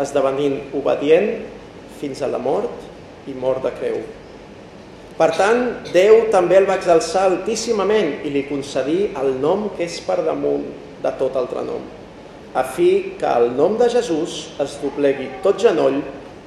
esdevenint 0.00 0.74
obedient 0.74 1.44
fins 2.00 2.22
a 2.22 2.30
la 2.30 2.40
mort 2.42 3.28
i 3.30 3.34
mort 3.38 3.64
de 3.64 3.72
creu. 3.78 3.98
Per 5.14 5.28
tant, 5.38 5.60
Déu 5.94 6.24
també 6.32 6.58
el 6.58 6.66
va 6.66 6.78
exalçar 6.80 7.28
altíssimament 7.28 8.24
i 8.26 8.32
li 8.34 8.48
concedí 8.48 9.12
el 9.20 9.36
nom 9.42 9.68
que 9.76 9.86
és 9.86 10.00
per 10.02 10.24
damunt 10.26 10.64
de 11.04 11.12
tot 11.20 11.36
altre 11.38 11.62
nom, 11.62 11.84
a 12.54 12.64
fi 12.66 13.14
que 13.20 13.30
el 13.30 13.52
nom 13.54 13.76
de 13.78 13.86
Jesús 13.92 14.54
es 14.62 14.78
doblegui 14.82 15.28
tot 15.44 15.60
genoll 15.62 16.00